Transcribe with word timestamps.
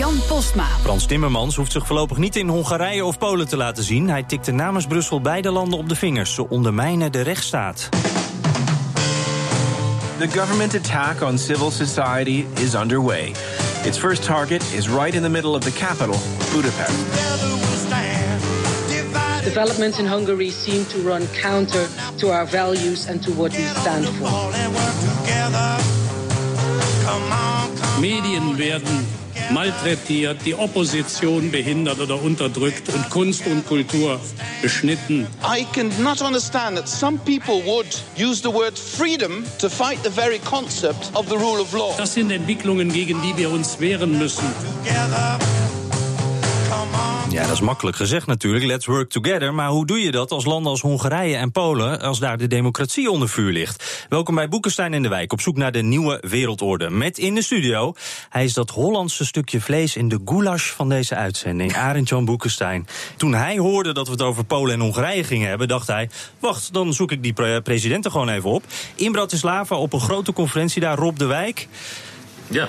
Jan 0.00 0.20
Postma. 0.28 0.66
Frans 0.82 1.06
Timmermans 1.06 1.56
hoeft 1.56 1.72
zich 1.72 1.86
voorlopig 1.86 2.16
niet 2.16 2.36
in 2.36 2.48
Hongarije 2.48 3.04
of 3.04 3.18
Polen 3.18 3.48
te 3.48 3.56
laten 3.56 3.84
zien. 3.84 4.08
Hij 4.08 4.22
tikte 4.22 4.52
namens 4.52 4.86
Brussel 4.86 5.20
beide 5.20 5.50
landen 5.50 5.78
op 5.78 5.88
de 5.88 5.94
vingers. 5.94 6.34
Ze 6.34 6.48
ondermijnen 6.48 7.12
de 7.12 7.20
rechtsstaat. 7.20 7.88
The 10.18 10.28
government 10.28 10.74
attack 10.74 11.28
on 11.28 11.38
civil 11.38 11.70
society 11.70 12.44
is 12.54 12.74
underway. 12.74 13.32
Its 13.84 13.98
first 13.98 14.24
target 14.24 14.62
is 14.72 14.88
right 14.88 15.14
in 15.14 15.22
the 15.22 15.28
middle 15.28 15.50
of 15.50 15.62
the 15.62 15.72
capital, 15.72 16.16
Budapest. 16.54 16.98
Developments 19.44 19.98
in 19.98 20.06
Hungary 20.06 20.50
seem 20.50 20.86
to 20.86 20.98
run 20.98 21.28
counter 21.42 21.88
to 22.16 22.28
our 22.28 22.48
values 22.48 23.06
and 23.08 23.22
to 23.22 23.32
what 23.32 23.52
we 23.52 23.66
stand 23.80 24.08
for. 24.08 24.50
Medien 28.00 28.56
werden 28.56 29.06
malträtiert, 29.50 30.38
die 30.44 30.54
Opposition 30.54 31.50
behindert 31.50 32.00
oder 32.00 32.20
unterdrückt 32.22 32.88
und 32.88 33.10
Kunst 33.10 33.46
und 33.46 33.66
Kultur 33.66 34.20
beschnitten. 34.62 35.26
I 35.42 35.64
cannot 35.72 36.22
understand 36.22 36.76
that 36.76 36.88
some 36.88 37.18
people 37.18 37.62
would 37.64 37.86
use 38.16 38.40
the 38.42 38.52
word 38.52 38.78
freedom 38.78 39.44
to 39.58 39.68
fight 39.68 39.98
the 40.02 40.10
very 40.10 40.38
concept 40.38 41.10
of 41.14 41.28
the 41.28 41.36
rule 41.36 41.60
of 41.60 41.72
law. 41.72 41.94
Das 41.96 42.14
sind 42.14 42.30
Entwicklungen, 42.30 42.92
gegen 42.92 43.20
die 43.22 43.36
wir 43.36 43.50
uns 43.50 43.80
wehren 43.80 44.18
müssen. 44.18 44.44
Ja, 47.30 47.42
dat 47.42 47.52
is 47.52 47.60
makkelijk 47.60 47.96
gezegd 47.96 48.26
natuurlijk. 48.26 48.64
Let's 48.64 48.86
work 48.86 49.10
together. 49.10 49.54
Maar 49.54 49.68
hoe 49.68 49.86
doe 49.86 50.00
je 50.00 50.10
dat 50.10 50.30
als 50.30 50.44
landen 50.44 50.70
als 50.70 50.80
Hongarije 50.80 51.36
en 51.36 51.52
Polen, 51.52 52.00
als 52.00 52.18
daar 52.18 52.38
de 52.38 52.46
democratie 52.46 53.10
onder 53.10 53.28
vuur 53.28 53.52
ligt? 53.52 54.06
Welkom 54.08 54.34
bij 54.34 54.48
Boekenstein 54.48 54.94
in 54.94 55.02
de 55.02 55.08
Wijk, 55.08 55.32
op 55.32 55.40
zoek 55.40 55.56
naar 55.56 55.72
de 55.72 55.82
nieuwe 55.82 56.22
wereldorde. 56.28 56.90
Met 56.90 57.18
in 57.18 57.34
de 57.34 57.42
studio, 57.42 57.94
hij 58.28 58.44
is 58.44 58.52
dat 58.52 58.70
Hollandse 58.70 59.24
stukje 59.24 59.60
vlees 59.60 59.96
in 59.96 60.08
de 60.08 60.20
goulash 60.24 60.70
van 60.70 60.88
deze 60.88 61.14
uitzending, 61.14 61.76
Arend 61.76 62.08
Jan 62.08 62.24
Boekenstein. 62.24 62.86
Toen 63.16 63.34
hij 63.34 63.58
hoorde 63.58 63.92
dat 63.92 64.06
we 64.06 64.12
het 64.12 64.22
over 64.22 64.44
Polen 64.44 64.74
en 64.74 64.80
Hongarije 64.80 65.24
gingen 65.24 65.48
hebben, 65.48 65.68
dacht 65.68 65.86
hij, 65.86 66.10
wacht, 66.38 66.72
dan 66.72 66.92
zoek 66.92 67.12
ik 67.12 67.22
die 67.22 67.32
pre 67.32 67.60
presidenten 67.62 68.10
gewoon 68.10 68.28
even 68.28 68.50
op. 68.50 68.64
In 68.94 69.12
Bratislava 69.12 69.76
op 69.76 69.92
een 69.92 70.00
grote 70.00 70.32
conferentie 70.32 70.80
daar, 70.80 70.98
Rob 70.98 71.18
de 71.18 71.26
Wijk. 71.26 71.68
Ja. 72.48 72.68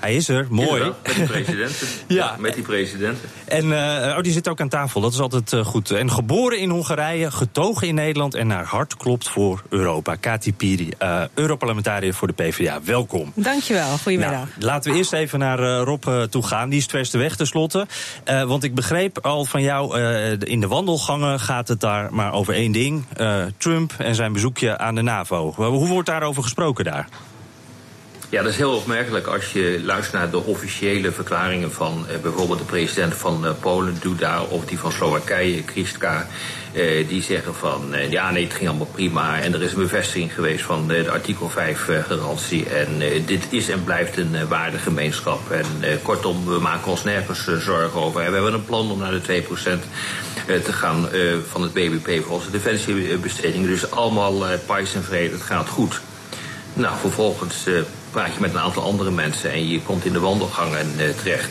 Hij 0.00 0.14
is 0.14 0.28
er, 0.28 0.46
mooi. 0.50 0.82
Met 0.82 1.14
die 1.14 1.24
presidenten. 1.26 1.86
ja. 2.08 2.36
met 2.38 2.54
die 2.54 2.62
presidenten. 2.62 3.28
En 3.44 3.64
uh, 3.64 4.14
oh, 4.16 4.20
die 4.20 4.32
zit 4.32 4.48
ook 4.48 4.60
aan 4.60 4.68
tafel, 4.68 5.00
dat 5.00 5.12
is 5.12 5.20
altijd 5.20 5.52
uh, 5.52 5.64
goed. 5.64 5.90
En 5.90 6.10
geboren 6.10 6.58
in 6.58 6.70
Hongarije, 6.70 7.30
getogen 7.30 7.88
in 7.88 7.94
Nederland 7.94 8.34
en 8.34 8.46
naar 8.46 8.64
hart 8.64 8.96
klopt 8.96 9.28
voor 9.28 9.62
Europa. 9.68 10.14
Kati 10.14 10.54
Piri, 10.54 10.88
uh, 11.02 11.22
Europarlementariër 11.34 12.14
voor 12.14 12.28
de 12.28 12.34
PvdA. 12.34 12.80
Welkom. 12.84 13.32
Dankjewel, 13.34 13.98
goedemiddag. 13.98 14.32
Nou, 14.32 14.46
laten 14.58 14.92
we 14.92 14.96
eerst 14.96 15.12
even 15.12 15.38
naar 15.38 15.58
Rob 15.58 16.04
toe 16.30 16.42
gaan. 16.42 16.68
Die 16.68 16.78
is 16.78 16.82
het 16.82 16.92
verste 16.92 17.18
weg 17.18 17.36
tenslotte. 17.36 17.86
want 18.24 18.64
ik 18.64 18.74
begreep 18.74 19.18
al 19.18 19.44
van 19.44 19.62
jou, 19.62 20.00
in 20.38 20.60
de 20.60 20.66
wandelgangen 20.66 21.40
gaat 21.40 21.68
het 21.68 21.80
daar 21.80 22.14
maar 22.14 22.32
over 22.32 22.54
één 22.54 22.72
ding. 22.72 23.04
Trump 23.56 23.94
en 23.98 24.14
zijn 24.14 24.32
bezoekje 24.32 24.78
aan 24.78 24.94
de 24.94 25.02
NAVO. 25.02 25.52
Hoe 25.56 25.88
wordt 25.88 26.08
daarover 26.08 26.42
gesproken 26.42 26.84
daar? 26.84 27.08
Ja, 28.30 28.42
dat 28.42 28.50
is 28.50 28.56
heel 28.56 28.76
opmerkelijk 28.76 29.26
als 29.26 29.52
je 29.52 29.80
luistert 29.84 30.12
naar 30.12 30.30
de 30.30 30.44
officiële 30.44 31.12
verklaringen 31.12 31.72
van 31.72 32.06
eh, 32.08 32.18
bijvoorbeeld 32.18 32.58
de 32.58 32.64
president 32.64 33.14
van 33.14 33.46
eh, 33.46 33.52
Polen, 33.60 33.98
Duda, 34.00 34.42
of 34.42 34.64
die 34.64 34.78
van 34.78 34.92
Slowakije, 34.92 35.62
Kristka. 35.62 36.26
Eh, 36.72 37.08
die 37.08 37.22
zeggen 37.22 37.54
van 37.54 37.94
eh, 37.94 38.10
ja, 38.10 38.30
nee, 38.30 38.44
het 38.44 38.54
ging 38.54 38.68
allemaal 38.68 38.86
prima. 38.86 39.40
En 39.40 39.54
er 39.54 39.62
is 39.62 39.72
een 39.72 39.78
bevestiging 39.78 40.34
geweest 40.34 40.64
van 40.64 40.88
de 40.88 41.10
artikel 41.10 41.48
5 41.48 41.88
eh, 41.88 42.02
garantie. 42.04 42.68
En 42.68 43.00
eh, 43.00 43.26
dit 43.26 43.46
is 43.50 43.68
en 43.68 43.84
blijft 43.84 44.16
een 44.16 44.48
waardegemeenschap. 44.48 45.50
En 45.50 45.66
kortom, 46.02 46.44
we 46.44 46.58
maken 46.58 46.90
ons 46.90 47.04
nergens 47.04 47.46
zorgen 47.58 48.00
over. 48.00 48.18
we 48.18 48.34
hebben 48.34 48.54
een 48.54 48.64
plan 48.64 48.90
om 48.90 48.98
naar 48.98 49.10
de 49.10 49.42
2% 49.42 50.62
te 50.64 50.72
gaan 50.72 51.08
van 51.48 51.62
het 51.62 51.72
BBP 51.72 52.24
voor 52.24 52.34
onze 52.34 52.50
defensiebesteding. 52.50 53.66
Dus 53.66 53.90
allemaal 53.90 54.44
pais 54.66 54.94
en 54.94 55.04
vrede, 55.04 55.32
het 55.34 55.42
gaat 55.42 55.68
goed. 55.68 56.00
Nou, 56.72 56.96
vervolgens 57.00 57.66
praat 58.10 58.34
je 58.34 58.40
met 58.40 58.54
een 58.54 58.60
aantal 58.60 58.82
andere 58.82 59.10
mensen 59.10 59.52
en 59.52 59.68
je 59.68 59.82
komt 59.82 60.04
in 60.04 60.12
de 60.12 60.20
wandelgangen 60.20 60.86
uh, 60.98 61.08
terecht. 61.08 61.50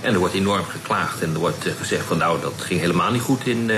En 0.00 0.12
er 0.12 0.18
wordt 0.18 0.34
enorm 0.34 0.64
geklaagd 0.64 1.22
en 1.22 1.32
er 1.32 1.38
wordt 1.38 1.66
uh, 1.66 1.72
gezegd 1.78 2.04
van 2.04 2.18
nou, 2.18 2.40
dat 2.40 2.54
ging 2.58 2.80
helemaal 2.80 3.10
niet 3.10 3.22
goed 3.22 3.46
in, 3.46 3.68
uh, 3.68 3.76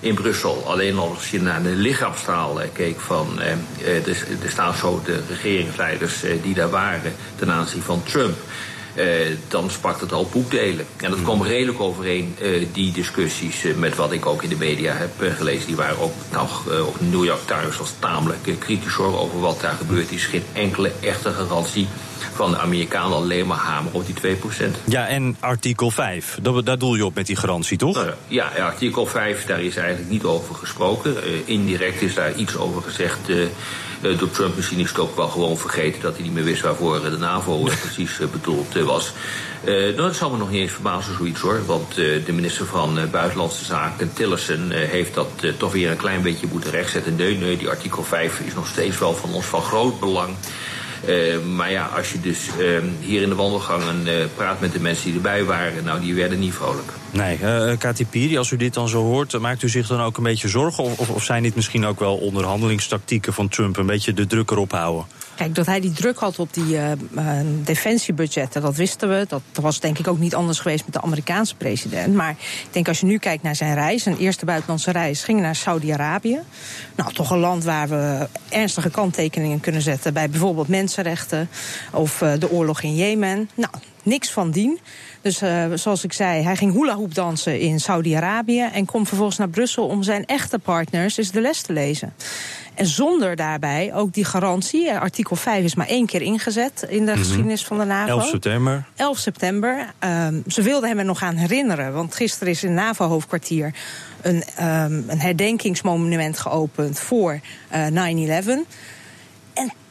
in 0.00 0.14
Brussel. 0.14 0.62
Alleen 0.66 0.98
als 0.98 1.30
je 1.30 1.42
naar 1.42 1.62
de 1.62 1.68
lichaamstaal 1.68 2.60
keek 2.72 3.00
van 3.00 3.40
de, 3.74 4.14
de 4.40 4.72
zo 4.80 5.02
de 5.04 5.22
regeringsleiders 5.28 6.14
die 6.42 6.54
daar 6.54 6.70
waren 6.70 7.14
ten 7.36 7.50
aanzien 7.50 7.82
van 7.82 8.02
Trump. 8.02 8.36
Uh, 8.98 9.04
dan 9.48 9.70
sprak 9.70 10.00
het 10.00 10.12
al 10.12 10.28
boekdelen. 10.32 10.86
En 10.96 11.10
dat 11.10 11.22
kwam 11.22 11.42
redelijk 11.42 11.80
overeen, 11.80 12.36
uh, 12.42 12.66
die 12.72 12.92
discussies, 12.92 13.64
uh, 13.64 13.74
met 13.74 13.96
wat 13.96 14.12
ik 14.12 14.26
ook 14.26 14.42
in 14.42 14.48
de 14.48 14.56
media 14.56 14.94
heb 14.94 15.10
gelezen. 15.36 15.66
Die 15.66 15.76
waren 15.76 15.98
ook 16.00 16.14
nog 16.32 16.66
op 16.86 16.96
New 17.00 17.24
York 17.24 17.46
Times 17.46 17.78
als 17.78 17.92
tamelijk 17.98 18.38
kritisch 18.58 18.94
hoor, 18.94 19.18
over 19.18 19.40
wat 19.40 19.60
daar 19.60 19.76
gebeurt. 19.78 20.10
is 20.10 20.26
geen 20.26 20.44
enkele 20.52 20.92
echte 21.00 21.30
garantie 21.30 21.88
van 22.34 22.50
de 22.50 22.58
Amerikanen 22.58 23.16
alleen 23.16 23.46
maar 23.46 23.58
hamer 23.58 23.92
op 23.92 24.06
die 24.06 24.36
2%. 24.36 24.38
Ja, 24.84 25.06
en 25.06 25.36
artikel 25.40 25.90
5, 25.90 26.38
dat, 26.42 26.66
daar 26.66 26.78
doel 26.78 26.94
je 26.94 27.04
op 27.04 27.14
met 27.14 27.26
die 27.26 27.36
garantie, 27.36 27.78
toch? 27.78 27.94
Nou, 27.94 28.10
ja, 28.28 28.48
artikel 28.58 29.06
5, 29.06 29.44
daar 29.44 29.62
is 29.62 29.76
eigenlijk 29.76 30.10
niet 30.10 30.24
over 30.24 30.54
gesproken. 30.54 31.16
indirect 31.46 32.02
is 32.02 32.14
daar 32.14 32.34
iets 32.34 32.56
over 32.56 32.82
gezegd 32.82 33.18
uh, 34.02 34.18
door 34.18 34.30
Trump 34.30 34.56
misschien 34.56 34.78
is 34.78 34.88
het 34.88 34.98
ook 34.98 35.16
wel 35.16 35.28
gewoon 35.28 35.56
vergeten 35.56 36.00
dat 36.00 36.14
hij 36.14 36.22
niet 36.22 36.32
meer 36.32 36.44
wist 36.44 36.62
waarvoor 36.62 37.02
de 37.02 37.18
NAVO 37.18 37.62
precies 37.80 38.18
bedoeld 38.32 38.74
was. 38.74 39.12
Uh, 39.64 39.96
dat 39.96 40.16
zal 40.16 40.30
me 40.30 40.36
nog 40.36 40.50
niet 40.50 40.60
eens 40.60 40.72
verbazen, 40.72 41.14
zoiets 41.14 41.40
hoor. 41.40 41.66
Want 41.66 41.98
uh, 41.98 42.24
de 42.24 42.32
minister 42.32 42.66
van 42.66 42.98
uh, 42.98 43.04
Buitenlandse 43.04 43.64
Zaken, 43.64 44.12
Tillerson, 44.12 44.70
heeft 44.70 45.14
dat 45.14 45.28
toch 45.56 45.72
weer 45.72 45.90
een 45.90 45.96
klein 45.96 46.22
beetje 46.22 46.46
moeten 46.52 46.70
rechtzetten. 46.70 47.16
Nee, 47.16 47.36
nee, 47.36 47.56
die 47.56 47.68
artikel 47.68 48.02
5 48.02 48.40
is 48.40 48.54
nog 48.54 48.66
steeds 48.66 48.98
wel 48.98 49.14
van 49.14 49.32
ons 49.32 49.44
van 49.46 49.62
groot 49.62 50.00
belang. 50.00 50.34
Uh, 51.06 51.38
maar 51.56 51.70
ja, 51.70 51.90
als 51.96 52.12
je 52.12 52.20
dus 52.20 52.48
uh, 52.58 52.78
hier 53.00 53.22
in 53.22 53.28
de 53.28 53.34
wandelgangen 53.34 54.06
uh, 54.06 54.14
praat 54.36 54.60
met 54.60 54.72
de 54.72 54.80
mensen 54.80 55.04
die 55.04 55.14
erbij 55.14 55.44
waren, 55.44 55.84
nou, 55.84 56.00
die 56.00 56.14
werden 56.14 56.38
niet 56.38 56.54
vrolijk. 56.54 56.92
Nee, 57.10 57.38
uh, 57.42 57.72
Kati 57.78 58.06
Piri, 58.06 58.38
als 58.38 58.50
u 58.50 58.56
dit 58.56 58.74
dan 58.74 58.88
zo 58.88 59.02
hoort, 59.02 59.38
maakt 59.38 59.62
u 59.62 59.68
zich 59.68 59.86
dan 59.86 60.00
ook 60.00 60.16
een 60.16 60.22
beetje 60.22 60.48
zorgen? 60.48 60.84
Of, 60.84 61.10
of 61.10 61.24
zijn 61.24 61.42
dit 61.42 61.54
misschien 61.54 61.86
ook 61.86 61.98
wel 61.98 62.16
onderhandelingstactieken 62.16 63.32
van 63.32 63.48
Trump, 63.48 63.76
een 63.76 63.86
beetje 63.86 64.12
de 64.12 64.26
druk 64.26 64.50
erop 64.50 64.72
houden? 64.72 65.06
Kijk, 65.38 65.54
dat 65.54 65.66
hij 65.66 65.80
die 65.80 65.92
druk 65.92 66.18
had 66.18 66.38
op 66.38 66.54
die 66.54 66.74
uh, 66.74 66.90
defensiebudgetten, 67.64 68.62
dat 68.62 68.76
wisten 68.76 69.08
we. 69.08 69.26
Dat, 69.28 69.42
was 69.52 69.80
denk 69.80 69.98
ik 69.98 70.08
ook 70.08 70.18
niet 70.18 70.34
anders 70.34 70.58
geweest 70.60 70.84
met 70.84 70.94
de 70.94 71.00
Amerikaanse 71.00 71.54
president. 71.54 72.14
Maar 72.14 72.30
ik 72.30 72.68
denk 72.70 72.88
als 72.88 73.00
je 73.00 73.06
nu 73.06 73.18
kijkt 73.18 73.42
naar 73.42 73.56
zijn 73.56 73.74
reis, 73.74 74.02
zijn 74.02 74.16
eerste 74.16 74.44
buitenlandse 74.44 74.90
reis, 74.90 75.24
ging 75.24 75.40
naar 75.40 75.54
Saudi-Arabië. 75.54 76.40
Nou, 76.94 77.12
toch 77.12 77.30
een 77.30 77.38
land 77.38 77.64
waar 77.64 77.88
we 77.88 78.28
ernstige 78.48 78.90
kanttekeningen 78.90 79.60
kunnen 79.60 79.82
zetten 79.82 80.12
bij 80.12 80.30
bijvoorbeeld 80.30 80.68
mensenrechten 80.68 81.48
of 81.92 82.20
uh, 82.20 82.32
de 82.38 82.50
oorlog 82.50 82.82
in 82.82 82.94
Jemen. 82.94 83.50
Nou, 83.54 83.72
niks 84.08 84.30
van 84.30 84.50
dien. 84.50 84.78
Dus 85.20 85.42
uh, 85.42 85.64
zoals 85.74 86.04
ik 86.04 86.12
zei, 86.12 86.42
hij 86.42 86.56
ging 86.56 86.72
hula 86.72 86.94
hoop 86.94 87.14
dansen 87.14 87.60
in 87.60 87.80
Saudi-Arabië 87.80 88.68
en 88.72 88.84
komt 88.84 89.08
vervolgens 89.08 89.38
naar 89.38 89.48
Brussel 89.48 89.86
om 89.86 90.02
zijn 90.02 90.26
echte 90.26 90.58
partners 90.58 91.16
eens 91.16 91.30
de 91.30 91.40
les 91.40 91.60
te 91.60 91.72
lezen. 91.72 92.14
En 92.74 92.86
zonder 92.86 93.36
daarbij 93.36 93.94
ook 93.94 94.12
die 94.12 94.24
garantie. 94.24 94.92
Artikel 94.92 95.36
5 95.36 95.64
is 95.64 95.74
maar 95.74 95.86
één 95.86 96.06
keer 96.06 96.22
ingezet 96.22 96.86
in 96.88 96.88
de 96.88 96.98
mm 96.98 97.06
-hmm. 97.06 97.16
geschiedenis 97.16 97.64
van 97.64 97.78
de 97.78 97.84
NAVO. 97.84 98.10
11 98.10 98.26
september. 98.26 98.84
11 98.96 99.18
september. 99.18 99.92
Um, 100.04 100.42
ze 100.46 100.62
wilden 100.62 100.88
hem 100.88 100.98
er 100.98 101.04
nog 101.04 101.22
aan 101.22 101.36
herinneren. 101.36 101.92
Want 101.92 102.14
gisteren 102.14 102.52
is 102.52 102.64
in 102.64 102.74
NAVO-hoofdkwartier 102.74 103.74
een, 104.20 104.42
um, 104.60 105.04
een 105.06 105.20
herdenkingsmonument 105.20 106.38
geopend 106.38 106.98
voor 106.98 107.40
uh, 107.74 108.40
9-11. 108.42 108.66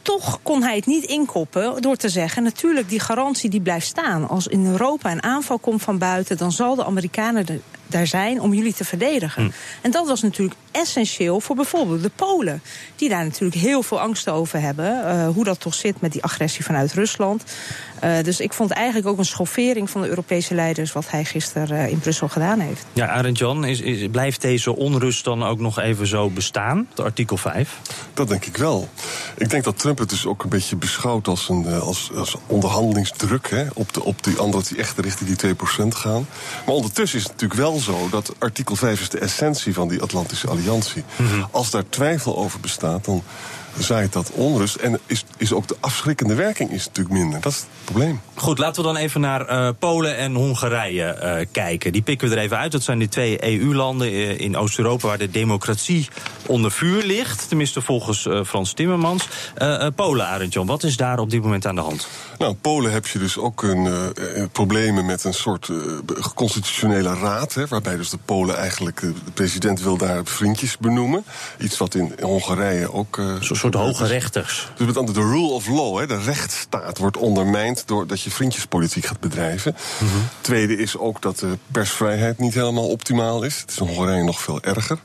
Toch 0.08 0.38
kon 0.42 0.62
hij 0.62 0.76
het 0.76 0.86
niet 0.86 1.04
inkoppen 1.04 1.82
door 1.82 1.96
te 1.96 2.08
zeggen... 2.08 2.42
natuurlijk, 2.42 2.88
die 2.88 3.00
garantie 3.00 3.50
die 3.50 3.60
blijft 3.60 3.86
staan. 3.86 4.28
Als 4.28 4.46
in 4.46 4.66
Europa 4.66 5.10
een 5.10 5.22
aanval 5.22 5.58
komt 5.58 5.82
van 5.82 5.98
buiten... 5.98 6.36
dan 6.36 6.52
zal 6.52 6.74
de 6.74 6.84
Amerikanen 6.84 7.46
er, 7.46 7.60
daar 7.88 8.06
zijn 8.06 8.40
om 8.40 8.54
jullie 8.54 8.74
te 8.74 8.84
verdedigen. 8.84 9.42
Hm. 9.42 9.50
En 9.80 9.90
dat 9.90 10.06
was 10.06 10.22
natuurlijk 10.22 10.56
essentieel 10.70 11.40
voor 11.40 11.56
bijvoorbeeld 11.56 12.02
de 12.02 12.10
Polen. 12.14 12.62
Die 12.96 13.08
daar 13.08 13.24
natuurlijk 13.24 13.60
heel 13.60 13.82
veel 13.82 14.00
angst 14.00 14.28
over 14.28 14.60
hebben. 14.60 15.04
Uh, 15.04 15.28
hoe 15.28 15.44
dat 15.44 15.60
toch 15.60 15.74
zit 15.74 16.00
met 16.00 16.12
die 16.12 16.22
agressie 16.22 16.64
vanuit 16.64 16.92
Rusland. 16.92 17.44
Uh, 18.04 18.22
dus 18.22 18.40
ik 18.40 18.52
vond 18.52 18.70
eigenlijk 18.70 19.06
ook 19.06 19.18
een 19.18 19.24
schoffering 19.24 19.90
van 19.90 20.00
de 20.00 20.08
Europese 20.08 20.54
leiders... 20.54 20.92
wat 20.92 21.10
hij 21.10 21.24
gisteren 21.24 21.70
uh, 21.70 21.88
in 21.88 21.98
Brussel 21.98 22.28
gedaan 22.28 22.60
heeft. 22.60 22.84
Ja, 22.92 23.08
Arend 23.08 23.38
Jan, 23.38 23.64
is, 23.64 23.80
is, 23.80 24.08
blijft 24.10 24.40
deze 24.40 24.76
onrust 24.76 25.24
dan 25.24 25.42
ook 25.42 25.58
nog 25.58 25.78
even 25.78 26.06
zo 26.06 26.30
bestaan, 26.30 26.88
de 26.94 27.02
artikel 27.02 27.36
5? 27.36 27.78
Dat 28.14 28.28
denk 28.28 28.44
ik 28.44 28.56
wel. 28.56 28.88
Ik 29.36 29.50
denk 29.50 29.64
dat 29.64 29.78
Trump 29.78 29.98
het 29.98 30.10
dus 30.10 30.26
ook 30.26 30.42
een 30.42 30.48
beetje 30.48 30.76
beschouwt 30.76 31.28
als, 31.28 31.48
een, 31.48 31.80
als, 31.80 32.10
als 32.14 32.36
onderhandelingsdruk... 32.46 33.50
Hè, 33.50 33.64
op, 33.74 33.92
de, 33.92 34.04
op 34.04 34.24
die 34.24 34.36
anderen 34.36 34.66
die 34.66 34.78
echt 34.78 34.98
richting 34.98 35.36
die 35.36 35.54
2% 35.54 35.88
gaan. 35.88 36.26
Maar 36.66 36.74
ondertussen 36.74 37.18
is 37.18 37.24
het 37.24 37.32
natuurlijk 37.32 37.60
wel 37.60 37.77
zo 37.80 38.08
dat 38.10 38.32
artikel 38.38 38.76
5 38.76 39.00
is 39.00 39.08
de 39.08 39.18
essentie 39.18 39.74
van 39.74 39.88
die 39.88 40.02
Atlantische 40.02 40.48
Alliantie. 40.48 41.04
Mm 41.16 41.26
-hmm. 41.26 41.48
Als 41.50 41.70
daar 41.70 41.88
twijfel 41.88 42.36
over 42.36 42.60
bestaat, 42.60 43.04
dan 43.04 43.22
zaait 43.82 44.12
dat 44.12 44.30
onrust. 44.30 44.76
En 44.76 44.98
is, 45.06 45.24
is 45.36 45.52
ook 45.52 45.68
de 45.68 45.76
afschrikkende 45.80 46.34
werking 46.34 46.70
is 46.70 46.86
natuurlijk 46.86 47.14
minder. 47.14 47.40
Dat 47.40 47.52
is 47.52 47.58
het 47.58 47.68
probleem. 47.84 48.20
Goed, 48.34 48.58
laten 48.58 48.82
we 48.82 48.88
dan 48.88 48.96
even 48.96 49.20
naar 49.20 49.50
uh, 49.50 49.68
Polen 49.78 50.16
en 50.16 50.34
Hongarije 50.34 51.18
uh, 51.22 51.46
kijken. 51.52 51.92
Die 51.92 52.02
pikken 52.02 52.28
we 52.28 52.34
er 52.34 52.42
even 52.42 52.58
uit. 52.58 52.72
Dat 52.72 52.82
zijn 52.82 52.98
die 52.98 53.08
twee 53.08 53.60
EU-landen 53.60 54.12
uh, 54.12 54.40
in 54.40 54.56
Oost-Europa 54.56 55.06
waar 55.06 55.18
de 55.18 55.30
democratie 55.30 56.08
onder 56.46 56.70
vuur 56.70 57.04
ligt. 57.04 57.48
Tenminste 57.48 57.80
volgens 57.80 58.28
Frans 58.46 58.72
Timmermans. 58.72 59.28
Polen, 59.94 60.26
Arendtjan, 60.26 60.66
wat 60.66 60.82
is 60.82 60.96
daar 60.96 61.18
op 61.18 61.30
dit 61.30 61.42
moment 61.42 61.66
aan 61.66 61.74
de 61.74 61.80
hand? 61.80 62.08
Nou, 62.38 62.54
Polen 62.54 62.92
heb 62.92 63.06
je 63.06 63.18
dus 63.18 63.38
ook 63.38 63.62
een, 63.62 64.12
problemen 64.52 65.06
met 65.06 65.24
een 65.24 65.34
soort 65.34 65.70
constitutionele 66.34 67.14
raad. 67.14 67.54
Hè, 67.54 67.66
waarbij 67.66 67.96
dus 67.96 68.10
de 68.10 68.18
Polen 68.24 68.56
eigenlijk, 68.56 69.00
de 69.00 69.30
president 69.34 69.80
wil 69.80 69.96
daar 69.96 70.20
vriendjes 70.24 70.78
benoemen. 70.78 71.24
Iets 71.60 71.78
wat 71.78 71.94
in 71.94 72.14
Hongarije 72.20 72.92
ook... 72.92 73.20
soort 73.72 73.86
hoge 73.86 74.06
rechters. 74.06 74.68
Dus 74.76 74.86
met 74.86 74.96
andere 74.96 75.20
de 75.20 75.26
rule 75.26 75.48
of 75.48 75.68
law, 75.68 75.98
hè, 75.98 76.06
de 76.06 76.20
rechtsstaat, 76.20 76.98
wordt 76.98 77.16
ondermijnd 77.16 77.82
doordat 77.86 78.20
je 78.20 78.30
vriendjespolitiek 78.30 79.06
gaat 79.06 79.20
bedrijven. 79.20 79.76
Mm 79.98 80.08
-hmm. 80.08 80.28
Tweede 80.40 80.76
is 80.76 80.98
ook 80.98 81.22
dat 81.22 81.38
de 81.38 81.58
persvrijheid 81.72 82.38
niet 82.38 82.54
helemaal 82.54 82.88
optimaal 82.88 83.42
is. 83.42 83.60
Het 83.60 83.70
is 83.70 83.78
in 83.78 83.86
Hongarije 83.86 84.24
nog 84.24 84.40
veel 84.40 84.60
erger. 84.60 84.98